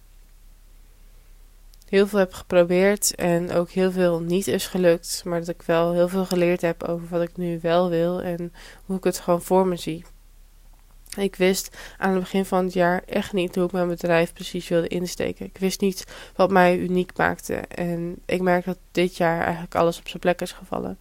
heel 1.89 2.07
veel 2.07 2.19
heb 2.19 2.33
geprobeerd 2.33 3.15
en 3.15 3.53
ook 3.53 3.71
heel 3.71 3.93
veel 3.93 4.21
niet 4.21 4.47
is 4.47 4.67
gelukt. 4.67 5.23
Maar 5.25 5.39
dat 5.39 5.49
ik 5.49 5.63
wel 5.63 5.93
heel 5.93 6.09
veel 6.09 6.25
geleerd 6.25 6.61
heb 6.61 6.83
over 6.83 7.09
wat 7.09 7.23
ik 7.23 7.37
nu 7.37 7.59
wel 7.63 7.89
wil 7.89 8.23
en 8.23 8.53
hoe 8.85 8.97
ik 8.97 9.05
het 9.05 9.19
gewoon 9.19 9.43
voor 9.43 9.67
me 9.67 9.77
zie. 9.77 10.05
Ik 11.17 11.37
wist 11.37 11.77
aan 11.99 12.11
het 12.11 12.21
begin 12.21 12.45
van 12.45 12.65
het 12.65 12.73
jaar 12.73 13.03
echt 13.07 13.33
niet 13.33 13.55
hoe 13.55 13.65
ik 13.65 13.73
mijn 13.73 13.89
bedrijf 13.89 14.33
precies 14.33 14.69
wilde 14.69 14.89
insteken. 14.89 15.47
Ik 15.47 15.59
wist 15.59 15.81
niet 15.81 16.05
wat 16.35 16.51
mij 16.51 16.79
uniek 16.79 17.17
maakte. 17.17 17.55
En 17.55 18.17
ik 18.27 18.41
merk 18.41 18.65
dat 18.65 18.79
dit 18.93 19.17
jaar 19.17 19.41
eigenlijk 19.41 19.75
alles 19.75 19.99
op 19.99 20.09
zijn 20.09 20.21
plek 20.21 20.41
is 20.41 20.53
gevallen. 20.53 20.99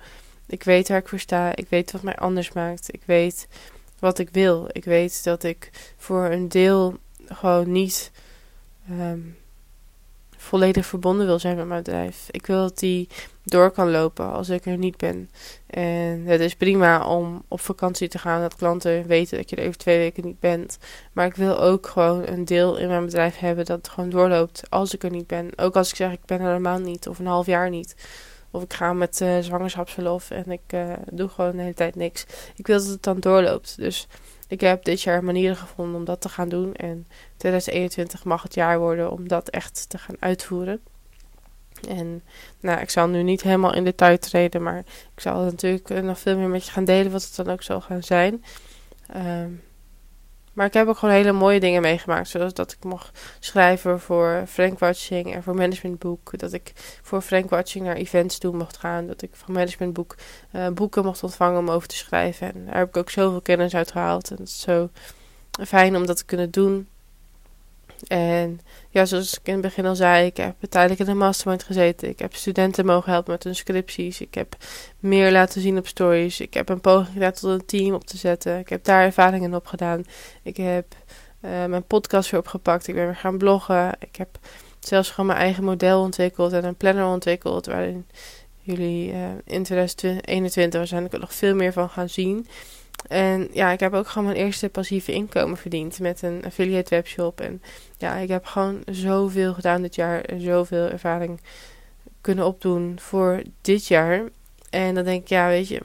Ik 0.48 0.64
weet 0.64 0.88
waar 0.88 0.98
ik 0.98 1.08
voor 1.08 1.20
sta. 1.20 1.56
Ik 1.56 1.70
weet 1.70 1.92
wat 1.92 2.02
mij 2.02 2.16
anders 2.16 2.52
maakt. 2.52 2.94
Ik 2.94 3.02
weet 3.06 3.48
wat 4.00 4.20
ik 4.20 4.30
wil. 4.30 4.68
Ik 4.72 4.86
weet 4.86 5.24
dat 5.24 5.44
ik 5.44 5.70
voor 5.98 6.26
een 6.26 6.50
deel 6.50 6.98
gewoon 7.28 7.72
niet 7.72 8.12
um, 8.92 9.38
volledig 10.38 10.86
verbonden 10.86 11.26
wil 11.26 11.40
zijn 11.40 11.56
met 11.56 11.68
mijn 11.68 11.84
bedrijf. 11.84 12.28
Ik 12.32 12.46
wil 12.46 12.62
dat 12.62 12.80
die 12.80 13.10
door 13.44 13.72
kan 13.72 13.92
lopen 13.92 14.32
als 14.32 14.50
ik 14.50 14.66
er 14.66 14.78
niet 14.78 14.98
ben. 14.98 15.30
En 15.68 16.26
het 16.26 16.42
is 16.42 16.56
prima 16.56 17.08
om 17.08 17.44
op 17.48 17.60
vakantie 17.60 18.08
te 18.08 18.18
gaan, 18.18 18.42
dat 18.42 18.56
klanten 18.56 19.08
weten 19.08 19.38
dat 19.38 19.50
je 19.50 19.56
er 19.56 19.64
even 19.64 19.78
twee 19.78 19.98
weken 19.98 20.26
niet 20.26 20.40
bent. 20.40 20.78
Maar 21.14 21.26
ik 21.26 21.36
wil 21.36 21.60
ook 21.60 21.88
gewoon 21.88 22.28
een 22.28 22.46
deel 22.46 22.78
in 22.78 22.88
mijn 22.88 23.06
bedrijf 23.06 23.38
hebben 23.38 23.66
dat 23.66 23.90
gewoon 23.90 24.10
doorloopt 24.10 24.64
als 24.70 24.94
ik 24.94 25.04
er 25.04 25.12
niet 25.12 25.28
ben. 25.28 25.50
Ook 25.56 25.76
als 25.76 25.90
ik 25.90 25.96
zeg 25.96 26.12
ik 26.12 26.26
ben 26.26 26.42
er 26.42 26.56
een 26.56 26.62
maand 26.62 26.86
niet 26.86 27.08
of 27.08 27.20
een 27.20 27.28
half 27.28 27.46
jaar 27.46 27.70
niet. 27.70 27.96
Of 28.52 28.64
ik 28.64 28.74
ga 28.74 28.94
met 28.94 29.22
uh, 29.22 29.40
zwangerschapsverlof 29.40 30.32
en 30.32 30.52
ik 30.52 30.74
uh, 30.74 30.94
doe 31.12 31.28
gewoon 31.28 31.56
de 31.56 31.62
hele 31.62 31.74
tijd 31.74 31.96
niks. 31.96 32.26
Ik 32.56 32.68
wil 32.68 32.78
dat 32.78 32.88
het 32.88 33.04
dan 33.04 33.20
doorloopt. 33.20 33.78
Dus 33.78 34.08
ik 34.48 34.62
heb 34.62 34.84
dit 34.84 35.02
jaar 35.02 35.24
manieren 35.24 35.56
gevonden 35.56 35.96
om 35.96 36.06
dat 36.06 36.22
te 36.22 36.30
gaan 36.30 36.50
doen. 36.50 36.74
En 36.74 37.08
2021 37.38 38.24
mag 38.24 38.44
het 38.44 38.54
jaar 38.54 38.80
worden 38.80 39.12
om 39.12 39.28
dat 39.28 39.50
echt 39.50 39.90
te 39.90 39.98
gaan 39.98 40.16
uitvoeren. 40.20 40.82
En 41.88 42.24
nou, 42.60 42.80
ik 42.80 42.90
zal 42.90 43.08
nu 43.08 43.24
niet 43.24 43.42
helemaal 43.42 43.74
in 43.74 43.84
detail 43.84 44.18
treden, 44.18 44.64
maar 44.64 44.78
ik 45.16 45.22
zal 45.22 45.44
natuurlijk 45.44 45.90
nog 45.90 46.20
veel 46.20 46.38
meer 46.38 46.48
met 46.48 46.66
je 46.66 46.72
gaan 46.72 46.86
delen 46.86 47.12
wat 47.12 47.24
het 47.24 47.36
dan 47.36 47.50
ook 47.50 47.64
zal 47.64 47.82
gaan 47.82 48.04
zijn. 48.04 48.44
Um, 49.16 49.62
maar 50.56 50.66
ik 50.66 50.74
heb 50.74 50.88
ook 50.88 50.98
gewoon 50.98 51.16
hele 51.16 51.32
mooie 51.32 51.60
dingen 51.60 51.82
meegemaakt. 51.82 52.28
Zoals 52.28 52.54
dat 52.54 52.72
ik 52.72 52.84
mocht 52.84 53.20
schrijven 53.40 54.00
voor 54.00 54.44
Frank 54.48 54.80
Watching 54.80 55.34
en 55.34 55.44
voor 55.44 55.56
Managementboek. 55.56 56.40
Dat 56.40 56.54
ik 56.54 56.72
voor 57.02 57.22
Frank 57.22 57.50
Watching 57.50 57.86
naar 57.86 57.96
events 57.96 58.38
toe 58.38 58.56
mocht 58.56 58.78
gaan. 58.78 59.08
Dat 59.08 59.22
ik 59.22 59.30
van 59.34 59.54
Managementboek 59.54 60.16
uh, 60.56 60.68
boeken 60.68 61.04
mocht 61.04 61.24
ontvangen 61.24 61.60
om 61.60 61.70
over 61.70 61.88
te 61.88 61.96
schrijven. 61.96 62.54
En 62.54 62.66
daar 62.66 62.78
heb 62.78 62.88
ik 62.88 62.98
ook 62.98 63.10
zoveel 63.10 63.42
kennis 63.42 63.76
uit 63.76 63.92
gehaald. 63.92 64.30
En 64.30 64.38
het 64.38 64.48
is 64.48 64.62
zo 64.62 64.90
fijn 65.52 65.96
om 65.96 66.06
dat 66.06 66.18
te 66.18 66.26
kunnen 66.26 66.52
doen. 66.52 66.88
En 68.08 68.60
ja, 68.90 69.06
zoals 69.06 69.34
ik 69.34 69.48
in 69.48 69.54
het 69.54 69.62
begin 69.62 69.86
al 69.86 69.96
zei, 69.96 70.26
ik 70.26 70.38
heb 70.38 70.56
tijdelijk 70.70 71.02
in 71.02 71.08
een 71.08 71.18
mastermind 71.18 71.64
gezeten. 71.64 72.10
Ik 72.10 72.20
heb 72.20 72.36
studenten 72.36 72.86
mogen 72.86 73.12
helpen 73.12 73.32
met 73.32 73.44
hun 73.44 73.56
scripties. 73.56 74.22
Ik 74.22 74.34
heb 74.34 74.56
meer 75.00 75.32
laten 75.32 75.62
zien 75.62 75.78
op 75.78 75.88
stories. 75.88 76.40
Ik 76.40 76.54
heb 76.54 76.70
een 76.70 76.82
poging 76.82 77.14
gedaan 77.14 77.32
tot 77.32 77.44
een 77.44 77.66
team 77.66 77.94
op 77.94 78.06
te 78.06 78.18
zetten. 78.18 78.60
Ik 78.60 78.70
heb 78.70 78.84
daar 78.84 79.04
ervaringen 79.04 79.54
op 79.54 79.68
gedaan. 79.68 80.04
Ik 80.44 80.58
heb 80.58 80.86
uh, 81.42 81.66
mijn 81.66 81.86
podcast 81.86 82.32
weer 82.32 82.40
opgepakt. 82.40 82.88
Ik 82.88 82.96
ben 82.96 83.06
weer 83.06 83.16
gaan 83.16 83.38
bloggen. 83.38 83.92
Ik 84.00 84.16
heb 84.16 84.40
zelfs 84.80 85.10
gewoon 85.10 85.26
mijn 85.26 85.40
eigen 85.40 85.64
model 85.64 86.02
ontwikkeld 86.02 86.54
en 86.54 86.64
een 86.64 86.76
planner 86.76 87.06
ontwikkeld. 87.06 87.66
Waarin 87.66 88.08
jullie 88.62 89.12
uh, 89.12 89.20
in 89.46 89.64
2021 89.64 90.80
waarschijnlijk 90.80 91.18
nog 91.18 91.34
veel 91.34 91.56
meer 91.56 91.74
van 91.74 91.90
gaan 91.90 92.10
zien. 92.10 92.48
En 93.08 93.50
ja, 93.52 93.72
ik 93.72 93.80
heb 93.80 93.94
ook 93.94 94.08
gewoon 94.08 94.28
mijn 94.28 94.46
eerste 94.46 94.70
passieve 94.70 95.12
inkomen 95.12 95.58
verdiend 95.58 96.00
met 96.00 96.22
een 96.22 96.46
affiliate 96.46 96.96
webshop. 96.96 97.42
En 97.42 97.62
ja, 97.98 98.16
ik 98.16 98.30
heb 98.30 98.46
gewoon 98.46 98.82
zoveel 98.86 99.54
gedaan 99.54 99.82
dit 99.82 99.96
jaar 99.96 100.22
en 100.22 100.42
zoveel 100.42 100.90
ervaring 100.90 101.42
kunnen 102.22 102.46
opdoen 102.46 103.00
voor 103.00 103.42
dit 103.62 103.88
jaar. 103.88 104.24
En 104.70 104.96
dan 104.96 105.04
denk 105.04 105.22
ik, 105.22 105.28
ja, 105.28 105.48
weet 105.48 105.68
je, 105.68 105.82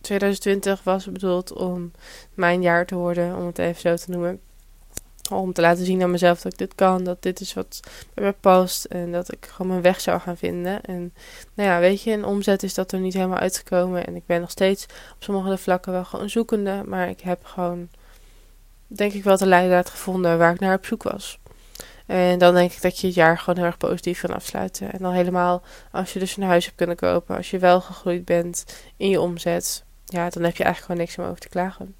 2020 0.00 0.82
was 0.82 1.12
bedoeld 1.12 1.52
om 1.52 1.90
mijn 2.34 2.62
jaar 2.62 2.86
te 2.86 2.94
worden, 2.94 3.36
om 3.36 3.46
het 3.46 3.58
even 3.58 3.80
zo 3.80 3.94
te 4.04 4.10
noemen. 4.10 4.40
Om 5.30 5.52
te 5.52 5.60
laten 5.60 5.84
zien 5.84 6.02
aan 6.02 6.10
mezelf 6.10 6.40
dat 6.40 6.52
ik 6.52 6.58
dit 6.58 6.74
kan, 6.74 7.04
dat 7.04 7.22
dit 7.22 7.40
is 7.40 7.54
wat 7.54 7.80
bij 8.14 8.24
mij 8.24 8.32
past 8.32 8.84
en 8.84 9.12
dat 9.12 9.32
ik 9.32 9.46
gewoon 9.50 9.70
mijn 9.70 9.82
weg 9.82 10.00
zou 10.00 10.20
gaan 10.20 10.36
vinden. 10.36 10.82
En 10.82 11.12
nou 11.54 11.68
ja, 11.68 11.78
weet 11.78 12.02
je, 12.02 12.10
in 12.10 12.24
omzet 12.24 12.62
is 12.62 12.74
dat 12.74 12.92
er 12.92 13.00
niet 13.00 13.14
helemaal 13.14 13.38
uitgekomen 13.38 14.06
en 14.06 14.16
ik 14.16 14.26
ben 14.26 14.40
nog 14.40 14.50
steeds 14.50 14.84
op 14.84 15.22
sommige 15.22 15.58
vlakken 15.58 15.92
wel 15.92 16.04
gewoon 16.04 16.30
zoekende, 16.30 16.82
maar 16.86 17.08
ik 17.08 17.20
heb 17.20 17.44
gewoon, 17.44 17.88
denk 18.86 19.12
ik 19.12 19.24
wel, 19.24 19.36
de 19.36 19.46
leidraad 19.46 19.90
gevonden 19.90 20.38
waar 20.38 20.54
ik 20.54 20.60
naar 20.60 20.76
op 20.76 20.86
zoek 20.86 21.02
was. 21.02 21.38
En 22.06 22.38
dan 22.38 22.54
denk 22.54 22.72
ik 22.72 22.82
dat 22.82 22.98
je 22.98 23.06
het 23.06 23.16
jaar 23.16 23.38
gewoon 23.38 23.56
heel 23.56 23.66
erg 23.66 23.76
positief 23.76 24.20
kan 24.20 24.34
afsluiten. 24.34 24.92
En 24.92 24.98
dan 24.98 25.12
helemaal 25.12 25.62
als 25.92 26.12
je 26.12 26.18
dus 26.18 26.36
een 26.36 26.42
huis 26.42 26.64
hebt 26.64 26.76
kunnen 26.76 26.96
kopen, 26.96 27.36
als 27.36 27.50
je 27.50 27.58
wel 27.58 27.80
gegroeid 27.80 28.24
bent 28.24 28.64
in 28.96 29.08
je 29.08 29.20
omzet, 29.20 29.84
ja, 30.04 30.28
dan 30.28 30.42
heb 30.42 30.56
je 30.56 30.64
eigenlijk 30.64 30.78
gewoon 30.78 31.00
niks 31.00 31.18
om 31.18 31.24
over 31.24 31.40
te 31.40 31.48
klagen. 31.48 31.94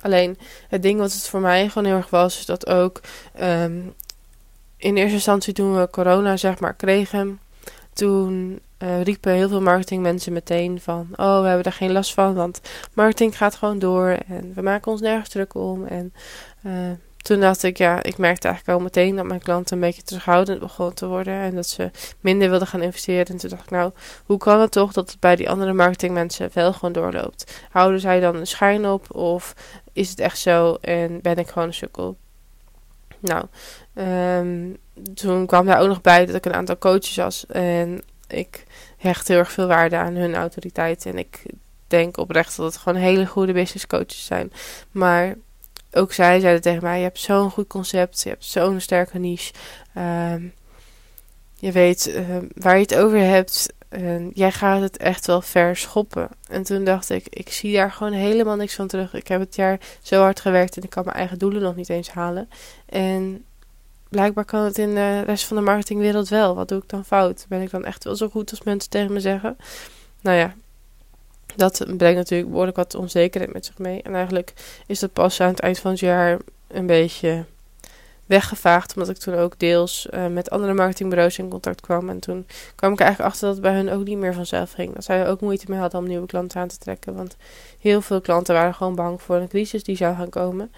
Alleen 0.00 0.38
het 0.68 0.82
ding 0.82 0.98
wat 0.98 1.12
het 1.12 1.28
voor 1.28 1.40
mij 1.40 1.68
gewoon 1.68 1.88
heel 1.88 1.96
erg 1.96 2.10
was, 2.10 2.38
is 2.38 2.46
dat 2.46 2.66
ook 2.66 3.00
ehm, 3.34 3.80
in 4.76 4.96
eerste 4.96 5.14
instantie 5.14 5.52
toen 5.52 5.76
we 5.76 5.90
corona 5.90 6.36
zeg 6.36 6.60
maar 6.60 6.74
kregen, 6.74 7.40
toen 7.92 8.60
uh, 8.78 9.02
riepen 9.02 9.32
heel 9.32 9.48
veel 9.48 9.60
marketingmensen 9.60 10.32
meteen 10.32 10.80
van, 10.80 11.08
oh 11.16 11.40
we 11.40 11.46
hebben 11.46 11.64
er 11.64 11.72
geen 11.72 11.92
last 11.92 12.14
van, 12.14 12.34
want 12.34 12.60
marketing 12.92 13.36
gaat 13.36 13.54
gewoon 13.54 13.78
door 13.78 14.08
en 14.08 14.52
we 14.54 14.62
maken 14.62 14.92
ons 14.92 15.00
nergens 15.00 15.28
druk 15.28 15.54
om 15.54 15.86
en 15.86 16.12
uh, 16.66 16.72
toen 17.22 17.40
dacht 17.40 17.62
ik, 17.62 17.78
ja, 17.78 18.02
ik 18.02 18.18
merkte 18.18 18.48
eigenlijk 18.48 18.78
al 18.78 18.84
meteen 18.84 19.16
dat 19.16 19.24
mijn 19.24 19.42
klanten 19.42 19.74
een 19.74 19.82
beetje 19.82 20.02
terughoudend 20.02 20.60
begonnen 20.60 20.94
te 20.94 21.06
worden. 21.06 21.34
En 21.34 21.54
dat 21.54 21.66
ze 21.66 21.90
minder 22.20 22.50
wilden 22.50 22.68
gaan 22.68 22.82
investeren. 22.82 23.26
En 23.26 23.36
toen 23.36 23.50
dacht 23.50 23.62
ik, 23.62 23.70
nou, 23.70 23.92
hoe 24.24 24.38
kan 24.38 24.60
het 24.60 24.70
toch 24.70 24.92
dat 24.92 25.10
het 25.10 25.20
bij 25.20 25.36
die 25.36 25.50
andere 25.50 25.72
marketingmensen 25.72 26.50
wel 26.52 26.72
gewoon 26.72 26.92
doorloopt? 26.92 27.64
Houden 27.70 28.00
zij 28.00 28.20
dan 28.20 28.36
een 28.36 28.46
schijn 28.46 28.86
op? 28.86 29.14
Of 29.14 29.54
is 29.92 30.10
het 30.10 30.20
echt 30.20 30.38
zo 30.38 30.74
en 30.80 31.20
ben 31.20 31.36
ik 31.36 31.48
gewoon 31.48 31.68
een 31.68 31.74
sukkel? 31.74 32.16
Nou, 33.18 33.44
um, 33.94 34.76
toen 35.14 35.46
kwam 35.46 35.66
daar 35.66 35.80
ook 35.80 35.88
nog 35.88 36.00
bij 36.00 36.26
dat 36.26 36.34
ik 36.34 36.44
een 36.44 36.54
aantal 36.54 36.78
coaches 36.78 37.16
was. 37.16 37.46
En 37.46 38.02
ik 38.28 38.64
hecht 38.96 39.28
heel 39.28 39.38
erg 39.38 39.52
veel 39.52 39.66
waarde 39.66 39.96
aan 39.96 40.14
hun 40.14 40.34
autoriteit. 40.34 41.06
En 41.06 41.18
ik 41.18 41.42
denk 41.86 42.16
oprecht 42.16 42.56
dat 42.56 42.66
het 42.66 42.76
gewoon 42.76 42.98
hele 42.98 43.26
goede 43.26 43.52
business 43.52 43.86
coaches 43.86 44.24
zijn. 44.24 44.52
Maar 44.90 45.34
ook 45.92 46.12
zij 46.12 46.40
zeiden 46.40 46.62
tegen 46.62 46.82
mij: 46.82 46.96
Je 46.96 47.02
hebt 47.02 47.18
zo'n 47.18 47.50
goed 47.50 47.66
concept, 47.66 48.22
je 48.22 48.28
hebt 48.28 48.44
zo'n 48.44 48.80
sterke 48.80 49.18
niche. 49.18 49.52
Ehm, 49.94 50.46
je 51.54 51.72
weet 51.72 52.06
ehm, 52.06 52.44
waar 52.54 52.74
je 52.74 52.82
het 52.82 52.94
over 52.94 53.18
hebt. 53.18 53.72
En 53.88 54.30
jij 54.34 54.52
gaat 54.52 54.80
het 54.80 54.96
echt 54.96 55.26
wel 55.26 55.40
ver 55.40 55.76
schoppen. 55.76 56.28
En 56.48 56.62
toen 56.62 56.84
dacht 56.84 57.10
ik: 57.10 57.26
Ik 57.28 57.52
zie 57.52 57.74
daar 57.74 57.92
gewoon 57.92 58.12
helemaal 58.12 58.56
niks 58.56 58.74
van 58.74 58.86
terug. 58.86 59.14
Ik 59.14 59.28
heb 59.28 59.40
het 59.40 59.54
jaar 59.54 59.80
zo 60.02 60.20
hard 60.20 60.40
gewerkt 60.40 60.76
en 60.76 60.82
ik 60.82 60.90
kan 60.90 61.04
mijn 61.04 61.16
eigen 61.16 61.38
doelen 61.38 61.62
nog 61.62 61.76
niet 61.76 61.88
eens 61.88 62.10
halen. 62.10 62.48
En 62.86 63.44
blijkbaar 64.08 64.44
kan 64.44 64.64
het 64.64 64.78
in 64.78 64.94
de 64.94 65.20
rest 65.20 65.44
van 65.44 65.56
de 65.56 65.62
marketingwereld 65.62 66.28
wel. 66.28 66.54
Wat 66.54 66.68
doe 66.68 66.82
ik 66.82 66.88
dan 66.88 67.04
fout? 67.04 67.46
Ben 67.48 67.60
ik 67.60 67.70
dan 67.70 67.84
echt 67.84 68.04
wel 68.04 68.16
zo 68.16 68.28
goed 68.28 68.50
als 68.50 68.62
mensen 68.62 68.90
tegen 68.90 69.12
me 69.12 69.20
zeggen? 69.20 69.56
Nou 70.20 70.36
ja, 70.36 70.54
dat 71.56 71.84
brengt 71.96 72.16
natuurlijk 72.16 72.50
behoorlijk 72.50 72.76
wat 72.76 72.94
onzekerheid 72.94 73.52
met 73.52 73.66
zich 73.66 73.78
mee. 73.78 74.02
En 74.02 74.14
eigenlijk 74.14 74.52
is 74.86 74.98
dat 74.98 75.12
pas 75.12 75.40
aan 75.40 75.48
het 75.48 75.60
eind 75.60 75.78
van 75.78 75.90
het 75.90 76.00
jaar 76.00 76.38
een 76.68 76.86
beetje 76.86 77.44
weggevaagd. 78.26 78.94
Omdat 78.94 79.08
ik 79.08 79.16
toen 79.16 79.34
ook 79.34 79.58
deels 79.58 80.06
uh, 80.10 80.26
met 80.26 80.50
andere 80.50 80.74
marketingbureaus 80.74 81.38
in 81.38 81.48
contact 81.48 81.80
kwam. 81.80 82.08
En 82.08 82.18
toen 82.18 82.46
kwam 82.74 82.92
ik 82.92 83.00
eigenlijk 83.00 83.30
achter 83.30 83.46
dat 83.46 83.56
het 83.56 83.64
bij 83.64 83.74
hun 83.74 83.90
ook 83.90 84.04
niet 84.04 84.18
meer 84.18 84.34
vanzelf 84.34 84.72
ging. 84.72 84.94
Dat 84.94 85.04
zij 85.04 85.20
er 85.20 85.26
ook 85.26 85.40
moeite 85.40 85.64
mee 85.68 85.78
hadden 85.78 86.00
om 86.00 86.06
nieuwe 86.06 86.26
klanten 86.26 86.60
aan 86.60 86.68
te 86.68 86.78
trekken. 86.78 87.14
Want 87.14 87.36
heel 87.80 88.00
veel 88.00 88.20
klanten 88.20 88.54
waren 88.54 88.74
gewoon 88.74 88.94
bang 88.94 89.22
voor 89.22 89.36
een 89.36 89.48
crisis 89.48 89.84
die 89.84 89.96
zou 89.96 90.16
gaan 90.16 90.28
komen. 90.28 90.72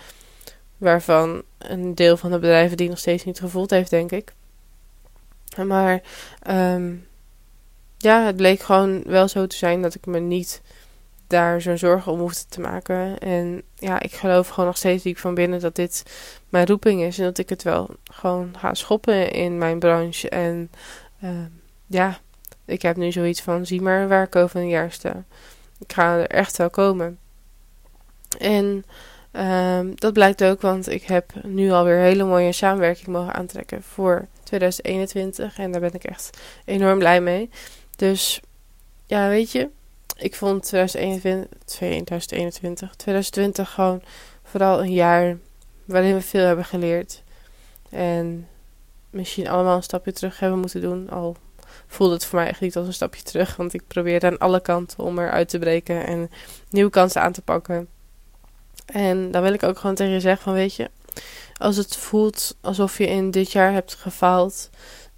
Waarvan 0.79 1.43
een 1.59 1.95
deel 1.95 2.17
van 2.17 2.31
de 2.31 2.39
bedrijven 2.39 2.77
die 2.77 2.89
nog 2.89 2.99
steeds 2.99 3.25
niet 3.25 3.41
gevoeld 3.41 3.71
heeft, 3.71 3.91
denk 3.91 4.13
ik. 4.13 4.33
Maar 5.65 6.03
um, 6.51 7.07
ja, 8.05 8.25
het 8.25 8.37
bleek 8.37 8.61
gewoon 8.61 9.03
wel 9.03 9.29
zo 9.29 9.47
te 9.47 9.57
zijn 9.57 9.83
dat 9.83 9.95
ik 9.95 10.07
me 10.07 10.19
niet 10.19 10.63
daar 11.27 11.61
zo'n 11.61 11.79
zorgen 11.79 12.13
om 12.13 12.19
hoefde 12.19 12.45
te 12.49 12.61
maken. 12.61 13.19
En 13.19 13.63
ja, 13.75 14.01
ik 14.01 14.13
geloof 14.13 14.49
gewoon 14.49 14.67
nog 14.67 14.77
steeds 14.77 15.03
diep 15.03 15.19
van 15.19 15.35
binnen 15.35 15.61
dat 15.61 15.77
dit 15.77 16.03
mijn 16.49 16.67
roeping 16.67 17.03
is. 17.03 17.19
En 17.19 17.25
dat 17.25 17.39
ik 17.39 17.49
het 17.49 17.63
wel 17.63 17.91
gewoon 18.05 18.55
ga 18.59 18.75
schoppen 18.75 19.33
in 19.33 19.59
mijn 19.59 19.79
branche. 19.79 20.29
En 20.29 20.71
uh, 21.25 21.31
ja, 21.87 22.19
ik 22.65 22.83
heb 22.83 22.97
nu 22.97 23.13
zoiets 23.13 23.43
van: 23.43 23.67
zie 23.67 23.83
maar 23.83 24.09
waar 24.09 24.25
ik 24.25 24.37
over 24.37 24.61
een 24.61 24.69
jaar. 24.69 24.97
Ik 25.79 25.93
ga 25.93 26.17
er 26.17 26.27
echt 26.27 26.57
wel 26.57 26.71
komen. 26.71 27.19
En 28.39 28.85
um, 29.33 29.93
dat 29.95 30.13
blijkt 30.13 30.45
ook, 30.45 30.61
want 30.61 30.89
ik 30.89 31.03
heb 31.03 31.33
nu 31.43 31.71
alweer 31.71 31.99
hele 31.99 32.25
mooie 32.25 32.53
samenwerking 32.53 33.07
mogen 33.07 33.35
aantrekken 33.35 33.83
voor 33.83 34.29
2021. 34.43 35.59
En 35.59 35.73
daar 35.73 35.81
ben 35.81 35.95
ik 35.95 36.05
echt 36.05 36.39
enorm 36.65 36.99
blij 36.99 37.21
mee. 37.21 37.51
Dus 37.97 38.41
ja, 39.07 39.29
weet 39.29 39.53
je, 39.53 39.71
ik 40.17 40.35
vond 40.35 40.63
2021, 40.63 41.59
2021, 41.65 42.97
2020 42.97 43.71
gewoon 43.71 44.03
vooral 44.43 44.81
een 44.81 44.93
jaar 44.93 45.37
waarin 45.85 46.15
we 46.15 46.21
veel 46.21 46.47
hebben 46.47 46.65
geleerd. 46.65 47.23
En 47.91 48.49
misschien 49.11 49.49
allemaal 49.49 49.77
een 49.77 49.83
stapje 49.83 50.13
terug 50.13 50.39
hebben 50.39 50.59
moeten 50.59 50.81
doen. 50.81 51.11
Al 51.11 51.37
voelde 51.87 52.15
het 52.15 52.25
voor 52.25 52.39
mij 52.39 52.49
echt 52.49 52.61
niet 52.61 52.77
als 52.77 52.87
een 52.87 52.93
stapje 52.93 53.23
terug. 53.23 53.57
Want 53.57 53.75
ik 53.75 53.87
probeerde 53.87 54.27
aan 54.27 54.39
alle 54.39 54.61
kanten 54.61 55.05
om 55.05 55.19
eruit 55.19 55.49
te 55.49 55.59
breken 55.59 56.07
en 56.07 56.31
nieuwe 56.71 56.91
kansen 56.91 57.23
aan 57.23 57.33
te 57.33 57.43
pakken. 57.43 57.89
En 58.87 59.31
dan 59.31 59.43
wil 59.43 59.53
ik 59.53 59.63
ook 59.63 59.79
gewoon 59.79 59.95
tegen 59.95 60.13
je 60.13 60.21
zeggen 60.21 60.43
van 60.43 60.53
weet 60.53 60.75
je, 60.75 60.91
als 61.57 61.77
het 61.77 61.97
voelt 61.97 62.57
alsof 62.61 62.99
je 62.99 63.07
in 63.07 63.31
dit 63.31 63.53
jaar 63.53 63.73
hebt 63.73 63.95
gefaald, 63.95 64.71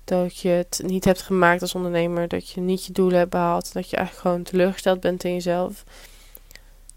dat 0.07 0.39
je 0.39 0.49
het 0.49 0.81
niet 0.85 1.05
hebt 1.05 1.23
gemaakt 1.23 1.63
als 1.63 1.75
ondernemer, 1.75 2.29
dat 2.29 2.51
je 2.51 2.61
niet 2.61 2.85
je 2.85 2.93
doelen 2.93 3.19
hebt 3.19 3.31
behaald, 3.31 3.73
dat 3.73 3.91
je 3.91 3.97
eigenlijk 3.97 4.27
gewoon 4.27 4.43
teleurgesteld 4.43 5.01
bent 5.01 5.25
in 5.25 5.33
jezelf. 5.33 5.85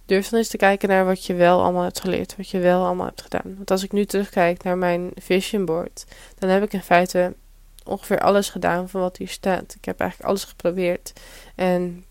Durf 0.06 0.30
dan 0.30 0.40
eens 0.40 0.48
te 0.48 0.58
kijken 0.58 0.90
naar 0.90 1.06
wat 1.06 1.26
je 1.26 1.34
wel 1.34 1.62
allemaal 1.62 1.84
hebt 1.84 2.00
geleerd, 2.00 2.36
wat 2.36 2.50
je 2.50 2.60
wel 2.60 2.86
allemaal 2.86 3.06
hebt 3.06 3.22
gedaan. 3.22 3.56
Want 3.56 3.72
als 3.72 3.84
ik 3.84 3.92
nu 3.92 4.06
terugkijk 4.06 4.64
naar 4.64 4.78
mijn 4.78 5.12
vision 5.16 5.66
board, 5.66 6.06
dan 6.38 6.50
heb 6.50 6.64
ik 6.64 6.74
in 6.74 6.82
feite 6.82 7.36
ongeveer 7.84 8.20
alles 8.20 8.50
gedaan 8.50 8.90
van 8.90 9.02
wat 9.02 9.18
hier 9.18 9.28
staat. 9.28 9.76
Ik 9.76 9.86
heb 9.86 10.00
eigenlijk 10.00 10.30
alles 10.30 10.44
geprobeerd. 10.44 11.14
En 11.56 12.06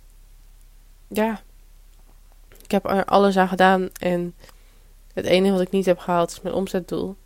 ja, 1.09 1.43
ik 2.63 2.71
heb 2.71 2.85
er 2.85 3.05
alles 3.05 3.37
aan 3.37 3.49
gedaan. 3.49 3.89
En 4.01 4.35
het 5.15 5.25
enige 5.25 5.53
wat 5.53 5.61
ik 5.61 5.71
niet 5.71 5.87
heb 5.87 5.99
gehaald 5.99 6.31
is 6.31 6.41
mijn 6.41 6.55
omzetdoel. 6.55 7.17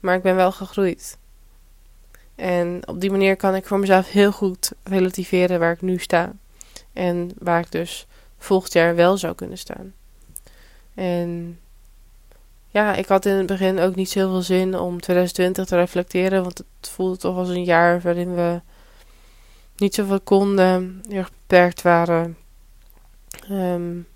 Maar 0.00 0.16
ik 0.16 0.22
ben 0.22 0.36
wel 0.36 0.52
gegroeid. 0.52 1.18
En 2.36 2.88
op 2.88 3.00
die 3.00 3.10
manier 3.10 3.36
kan 3.36 3.54
ik 3.54 3.66
voor 3.66 3.78
mezelf 3.78 4.10
heel 4.10 4.32
goed 4.32 4.72
relativeren 4.82 5.60
waar 5.60 5.72
ik 5.72 5.82
nu 5.82 5.98
sta. 5.98 6.32
En 6.92 7.30
waar 7.38 7.60
ik 7.60 7.72
dus 7.72 8.06
volgend 8.38 8.72
jaar 8.72 8.94
wel 8.94 9.16
zou 9.16 9.34
kunnen 9.34 9.58
staan. 9.58 9.92
En 10.94 11.58
ja, 12.68 12.94
ik 12.94 13.06
had 13.06 13.26
in 13.26 13.32
het 13.32 13.46
begin 13.46 13.78
ook 13.78 13.94
niet 13.94 14.10
zoveel 14.10 14.42
zin 14.42 14.78
om 14.78 15.00
2020 15.00 15.66
te 15.66 15.76
reflecteren. 15.76 16.42
Want 16.42 16.58
het 16.58 16.88
voelde 16.88 17.16
toch 17.16 17.36
als 17.36 17.48
een 17.48 17.64
jaar 17.64 18.00
waarin 18.00 18.34
we 18.34 18.60
niet 19.76 19.94
zoveel 19.94 20.20
konden, 20.20 21.02
heel 21.08 21.18
erg 21.18 21.30
beperkt 21.30 21.82
waren. 21.82 22.36
Um, 23.50 24.06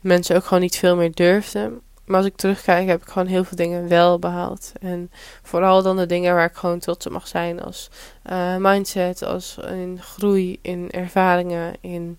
mensen 0.00 0.36
ook 0.36 0.44
gewoon 0.44 0.62
niet 0.62 0.76
veel 0.76 0.96
meer 0.96 1.14
durfden. 1.14 1.80
Maar 2.10 2.18
als 2.18 2.28
ik 2.28 2.36
terugkijk, 2.36 2.88
heb 2.88 3.02
ik 3.02 3.08
gewoon 3.08 3.28
heel 3.28 3.44
veel 3.44 3.56
dingen 3.56 3.88
wel 3.88 4.18
behaald. 4.18 4.72
En 4.80 5.10
vooral 5.42 5.82
dan 5.82 5.96
de 5.96 6.06
dingen 6.06 6.34
waar 6.34 6.48
ik 6.48 6.56
gewoon 6.56 6.78
trots 6.78 7.06
op 7.06 7.12
mag 7.12 7.28
zijn. 7.28 7.62
Als 7.62 7.90
uh, 8.30 8.56
mindset, 8.56 9.22
als 9.22 9.56
in 9.56 9.98
groei, 10.02 10.58
in 10.62 10.90
ervaringen, 10.90 11.74
in 11.80 12.18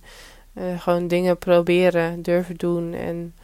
uh, 0.54 0.82
gewoon 0.82 1.08
dingen 1.08 1.38
proberen, 1.38 2.21
durven 2.21 2.56
doen. 2.56 2.93
En 2.93 3.36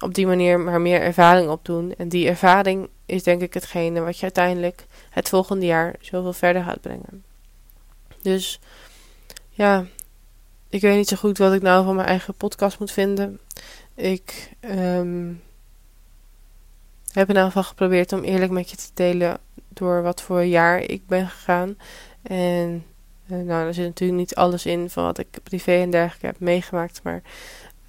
op 0.00 0.14
die 0.14 0.26
manier 0.26 0.60
maar 0.60 0.80
meer 0.80 1.00
ervaring 1.00 1.50
opdoen. 1.50 1.94
En 1.96 2.08
die 2.08 2.28
ervaring 2.28 2.88
is 3.06 3.22
denk 3.22 3.42
ik 3.42 3.54
hetgene 3.54 4.00
wat 4.00 4.16
je 4.16 4.22
uiteindelijk 4.22 4.86
het 5.10 5.28
volgende 5.28 5.66
jaar 5.66 5.94
zoveel 6.00 6.32
verder 6.32 6.62
gaat 6.62 6.80
brengen. 6.80 7.24
Dus 8.22 8.60
ja, 9.50 9.84
ik 10.68 10.80
weet 10.80 10.96
niet 10.96 11.08
zo 11.08 11.16
goed 11.16 11.38
wat 11.38 11.52
ik 11.52 11.62
nou 11.62 11.84
van 11.84 11.94
mijn 11.94 12.08
eigen 12.08 12.34
podcast 12.34 12.78
moet 12.78 12.92
vinden. 12.92 13.40
Ik 13.94 14.50
um, 14.60 15.42
heb 17.14 17.28
in 17.28 17.34
ieder 17.34 17.44
geval 17.44 17.62
geprobeerd 17.62 18.12
om 18.12 18.22
eerlijk 18.22 18.52
met 18.52 18.70
je 18.70 18.76
te 18.76 18.90
delen 18.94 19.38
door 19.68 20.02
wat 20.02 20.22
voor 20.22 20.42
jaar 20.42 20.80
ik 20.80 21.06
ben 21.06 21.28
gegaan. 21.28 21.76
En 22.22 22.84
uh, 23.26 23.38
nou, 23.38 23.66
er 23.66 23.74
zit 23.74 23.84
natuurlijk 23.84 24.18
niet 24.18 24.34
alles 24.34 24.66
in 24.66 24.90
van 24.90 25.04
wat 25.04 25.18
ik 25.18 25.26
privé 25.42 25.72
en 25.72 25.90
dergelijke 25.90 26.26
heb 26.26 26.38
meegemaakt. 26.38 27.00
Maar 27.02 27.22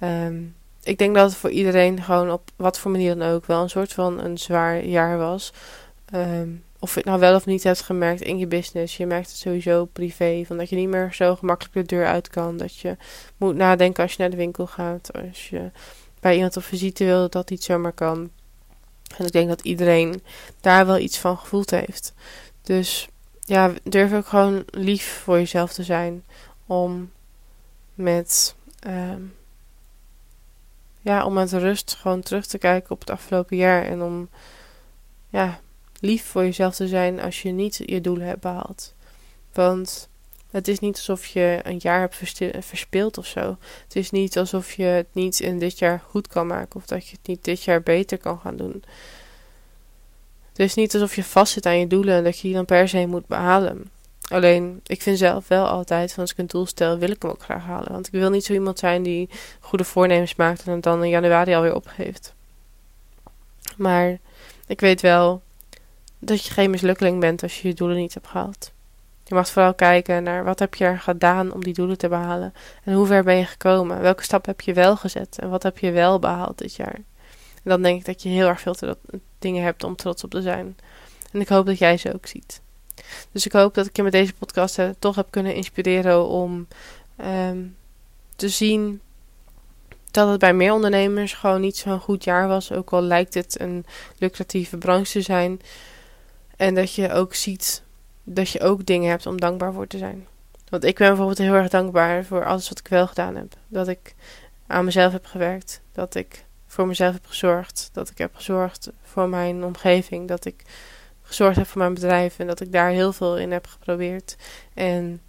um, 0.00 0.54
ik 0.82 0.98
denk 0.98 1.14
dat 1.14 1.30
het 1.30 1.38
voor 1.38 1.50
iedereen 1.50 2.02
gewoon 2.02 2.30
op 2.30 2.50
wat 2.56 2.78
voor 2.78 2.90
manier 2.90 3.16
dan 3.16 3.28
ook 3.28 3.46
wel 3.46 3.62
een 3.62 3.70
soort 3.70 3.92
van 3.92 4.20
een 4.20 4.38
zwaar 4.38 4.84
jaar 4.84 5.18
was. 5.18 5.52
Ehm, 6.04 6.48
of 6.78 6.90
je 6.90 6.96
het 6.96 7.08
nou 7.08 7.20
wel 7.20 7.34
of 7.34 7.46
niet 7.46 7.62
hebt 7.62 7.80
gemerkt 7.80 8.20
in 8.20 8.38
je 8.38 8.46
business. 8.46 8.96
Je 8.96 9.06
merkt 9.06 9.28
het 9.28 9.36
sowieso 9.36 9.84
privé. 9.84 10.44
Van 10.46 10.56
dat 10.56 10.68
je 10.68 10.76
niet 10.76 10.88
meer 10.88 11.12
zo 11.12 11.36
gemakkelijk 11.36 11.74
de 11.74 11.96
deur 11.96 12.06
uit 12.06 12.28
kan. 12.28 12.56
Dat 12.56 12.76
je 12.76 12.96
moet 13.36 13.54
nadenken 13.54 14.02
als 14.02 14.12
je 14.12 14.20
naar 14.20 14.30
de 14.30 14.36
winkel 14.36 14.66
gaat. 14.66 15.10
Als 15.12 15.48
je 15.48 15.70
bij 16.20 16.34
iemand 16.34 16.56
op 16.56 16.62
visite 16.62 17.04
wil, 17.04 17.28
dat 17.28 17.50
niet 17.50 17.64
zomaar 17.64 17.92
kan. 17.92 18.30
En 19.16 19.26
ik 19.26 19.32
denk 19.32 19.48
dat 19.48 19.60
iedereen 19.60 20.22
daar 20.60 20.86
wel 20.86 20.98
iets 20.98 21.18
van 21.18 21.38
gevoeld 21.38 21.70
heeft. 21.70 22.14
Dus 22.62 23.08
ja, 23.40 23.72
durf 23.82 24.12
ook 24.12 24.26
gewoon 24.26 24.64
lief 24.70 25.20
voor 25.24 25.36
jezelf 25.36 25.72
te 25.72 25.82
zijn. 25.82 26.24
Om 26.66 27.10
met, 27.94 28.54
ehm, 28.80 29.22
ja, 31.00 31.24
om 31.24 31.32
met 31.32 31.52
rust 31.52 31.94
gewoon 31.94 32.20
terug 32.20 32.46
te 32.46 32.58
kijken 32.58 32.90
op 32.90 33.00
het 33.00 33.10
afgelopen 33.10 33.56
jaar. 33.56 33.84
En 33.84 34.02
om 34.02 34.28
ja, 35.28 35.60
lief 36.00 36.24
voor 36.24 36.42
jezelf 36.42 36.74
te 36.74 36.88
zijn 36.88 37.20
als 37.20 37.42
je 37.42 37.50
niet 37.50 37.80
je 37.84 38.00
doelen 38.00 38.26
hebt 38.26 38.40
behaald. 38.40 38.94
Want 39.52 40.08
het 40.56 40.68
is 40.68 40.78
niet 40.78 40.96
alsof 40.96 41.26
je 41.26 41.60
een 41.62 41.78
jaar 41.78 42.00
hebt 42.00 42.16
verspeeld 42.64 43.18
of 43.18 43.26
zo. 43.26 43.56
Het 43.84 43.96
is 43.96 44.10
niet 44.10 44.38
alsof 44.38 44.72
je 44.72 44.82
het 44.82 45.06
niet 45.12 45.40
in 45.40 45.58
dit 45.58 45.78
jaar 45.78 46.02
goed 46.08 46.26
kan 46.26 46.46
maken 46.46 46.80
of 46.80 46.86
dat 46.86 47.06
je 47.06 47.16
het 47.16 47.26
niet 47.26 47.44
dit 47.44 47.62
jaar 47.62 47.82
beter 47.82 48.18
kan 48.18 48.38
gaan 48.38 48.56
doen. 48.56 48.84
Het 50.48 50.58
is 50.58 50.74
niet 50.74 50.94
alsof 50.94 51.16
je 51.16 51.24
vastzit 51.24 51.66
aan 51.66 51.78
je 51.78 51.86
doelen 51.86 52.14
en 52.14 52.24
dat 52.24 52.36
je 52.36 52.42
die 52.42 52.54
dan 52.54 52.64
per 52.64 52.88
se 52.88 53.06
moet 53.06 53.26
behalen. 53.26 53.90
Alleen, 54.28 54.80
ik 54.86 55.02
vind 55.02 55.18
zelf 55.18 55.48
wel 55.48 55.66
altijd, 55.66 56.14
als 56.18 56.30
ik 56.30 56.38
een 56.38 56.46
doel 56.46 56.66
stel, 56.66 56.98
wil 56.98 57.10
ik 57.10 57.22
hem 57.22 57.30
ook 57.30 57.42
graag 57.42 57.62
halen. 57.62 57.92
Want 57.92 58.06
ik 58.06 58.12
wil 58.12 58.30
niet 58.30 58.44
zo 58.44 58.52
iemand 58.52 58.78
zijn 58.78 59.02
die 59.02 59.28
goede 59.60 59.84
voornemens 59.84 60.34
maakt 60.34 60.66
en 60.66 60.72
het 60.72 60.82
dan 60.82 61.04
in 61.04 61.10
januari 61.10 61.54
alweer 61.54 61.74
opgeeft. 61.74 62.34
Maar 63.76 64.18
ik 64.66 64.80
weet 64.80 65.00
wel 65.00 65.42
dat 66.18 66.44
je 66.44 66.52
geen 66.52 66.70
mislukkeling 66.70 67.20
bent 67.20 67.42
als 67.42 67.60
je 67.60 67.68
je 67.68 67.74
doelen 67.74 67.96
niet 67.96 68.14
hebt 68.14 68.26
gehaald. 68.26 68.74
Je 69.28 69.34
mag 69.34 69.48
vooral 69.48 69.74
kijken 69.74 70.22
naar 70.22 70.44
wat 70.44 70.58
heb 70.58 70.74
je 70.74 70.84
er 70.84 70.98
gedaan 70.98 71.52
om 71.52 71.64
die 71.64 71.74
doelen 71.74 71.98
te 71.98 72.08
behalen. 72.08 72.54
En 72.84 72.94
hoe 72.94 73.06
ver 73.06 73.24
ben 73.24 73.36
je 73.36 73.44
gekomen? 73.44 74.00
Welke 74.00 74.22
stap 74.22 74.46
heb 74.46 74.60
je 74.60 74.72
wel 74.72 74.96
gezet? 74.96 75.38
En 75.38 75.50
wat 75.50 75.62
heb 75.62 75.78
je 75.78 75.90
wel 75.90 76.18
behaald 76.18 76.58
dit 76.58 76.74
jaar? 76.74 76.94
En 76.94 77.72
dan 77.72 77.82
denk 77.82 77.98
ik 77.98 78.04
dat 78.04 78.22
je 78.22 78.28
heel 78.28 78.46
erg 78.46 78.60
veel 78.60 78.76
dingen 79.38 79.62
hebt 79.62 79.84
om 79.84 79.96
trots 79.96 80.24
op 80.24 80.30
te 80.30 80.42
zijn. 80.42 80.76
En 81.32 81.40
ik 81.40 81.48
hoop 81.48 81.66
dat 81.66 81.78
jij 81.78 81.96
ze 81.96 82.14
ook 82.14 82.26
ziet. 82.26 82.60
Dus 83.32 83.46
ik 83.46 83.52
hoop 83.52 83.74
dat 83.74 83.86
ik 83.86 83.96
je 83.96 84.02
met 84.02 84.12
deze 84.12 84.34
podcast 84.34 84.78
uh, 84.78 84.88
toch 84.98 85.16
heb 85.16 85.26
kunnen 85.30 85.54
inspireren 85.54 86.26
om 86.26 86.66
um, 87.24 87.76
te 88.36 88.48
zien 88.48 89.00
dat 90.10 90.28
het 90.28 90.38
bij 90.38 90.54
meer 90.54 90.72
ondernemers 90.72 91.32
gewoon 91.32 91.60
niet 91.60 91.76
zo'n 91.76 92.00
goed 92.00 92.24
jaar 92.24 92.48
was. 92.48 92.72
Ook 92.72 92.92
al 92.92 93.02
lijkt 93.02 93.34
het 93.34 93.60
een 93.60 93.86
lucratieve 94.18 94.78
branche 94.78 95.12
te 95.12 95.20
zijn. 95.20 95.60
En 96.56 96.74
dat 96.74 96.94
je 96.94 97.12
ook 97.12 97.34
ziet 97.34 97.82
dat 98.28 98.50
je 98.50 98.60
ook 98.60 98.86
dingen 98.86 99.10
hebt 99.10 99.26
om 99.26 99.40
dankbaar 99.40 99.72
voor 99.72 99.86
te 99.86 99.98
zijn. 99.98 100.26
Want 100.68 100.84
ik 100.84 100.98
ben 100.98 101.08
bijvoorbeeld 101.08 101.38
heel 101.38 101.54
erg 101.54 101.68
dankbaar 101.68 102.24
voor 102.24 102.44
alles 102.44 102.68
wat 102.68 102.78
ik 102.78 102.88
wel 102.88 103.06
gedaan 103.06 103.36
heb. 103.36 103.54
Dat 103.68 103.88
ik 103.88 104.14
aan 104.66 104.84
mezelf 104.84 105.12
heb 105.12 105.26
gewerkt. 105.26 105.80
Dat 105.92 106.14
ik 106.14 106.44
voor 106.66 106.86
mezelf 106.86 107.12
heb 107.12 107.26
gezorgd. 107.26 107.90
Dat 107.92 108.10
ik 108.10 108.18
heb 108.18 108.34
gezorgd 108.34 108.90
voor 109.02 109.28
mijn 109.28 109.64
omgeving. 109.64 110.28
Dat 110.28 110.44
ik 110.44 110.64
gezorgd 111.22 111.56
heb 111.56 111.66
voor 111.66 111.80
mijn 111.80 111.94
bedrijf. 111.94 112.38
En 112.38 112.46
dat 112.46 112.60
ik 112.60 112.72
daar 112.72 112.90
heel 112.90 113.12
veel 113.12 113.38
in 113.38 113.52
heb 113.52 113.66
geprobeerd. 113.66 114.36
En 114.74 115.20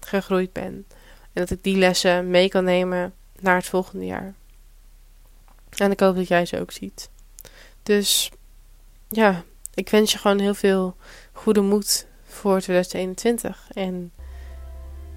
gegroeid 0.00 0.52
ben. 0.52 0.86
En 1.32 1.40
dat 1.40 1.50
ik 1.50 1.62
die 1.62 1.76
lessen 1.76 2.30
mee 2.30 2.48
kan 2.48 2.64
nemen 2.64 3.14
naar 3.40 3.56
het 3.56 3.66
volgende 3.66 4.04
jaar. 4.04 4.34
En 5.76 5.90
ik 5.90 6.00
hoop 6.00 6.16
dat 6.16 6.28
jij 6.28 6.46
ze 6.46 6.60
ook 6.60 6.72
ziet. 6.72 7.10
Dus 7.82 8.30
ja, 9.08 9.42
ik 9.74 9.88
wens 9.88 10.12
je 10.12 10.18
gewoon 10.18 10.38
heel 10.38 10.54
veel 10.54 10.96
goede 11.32 11.60
moed 11.60 12.06
voor 12.32 12.60
2021. 12.60 13.68
En 13.72 14.12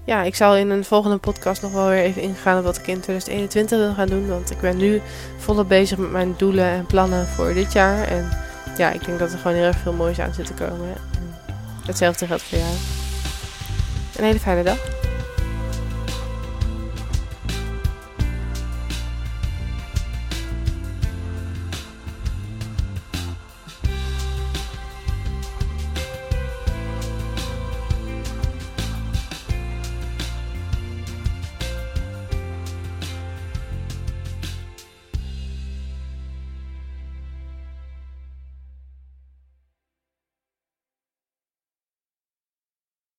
ja, 0.06 0.24
ik 0.24 0.36
zal 0.36 0.58
in 0.58 0.70
een 0.70 0.86
volgende 0.86 1.18
podcast 1.18 1.62
nog 1.62 1.72
wel 1.72 1.88
weer 1.88 2.04
even 2.04 2.22
ingaan 2.22 2.58
op 2.58 2.64
wat 2.64 2.78
ik 2.78 2.88
in 2.88 3.00
2021 3.00 3.78
wil 3.78 3.94
gaan 3.94 4.08
doen. 4.08 4.28
Want 4.28 4.52
ik 4.52 4.60
ben 4.60 4.78
nu 4.78 5.02
volop 5.38 5.68
bezig 5.68 5.98
met 5.98 6.12
mijn 6.12 6.34
doelen 6.38 6.66
en 6.66 6.86
plannen 6.86 7.28
voor 7.28 7.54
dit 7.54 7.74
jaar. 7.74 8.08
En 8.08 8.30
ja, 8.78 8.92
ik 8.92 9.06
denk 9.06 9.20
dat 9.20 9.32
er 9.32 9.38
gewoon 9.38 9.58
heel 9.58 9.66
erg 9.66 9.78
veel 9.78 9.94
moois 9.94 10.20
aan 10.20 10.34
zit 10.34 10.46
te 10.46 10.54
komen. 10.54 10.94
hetzelfde 11.86 12.28
geldt 12.28 12.44
voor 12.44 12.58
jou. 12.58 12.74
Een 14.16 14.24
hele 14.24 14.40
fijne 14.40 14.64
dag. 14.64 15.05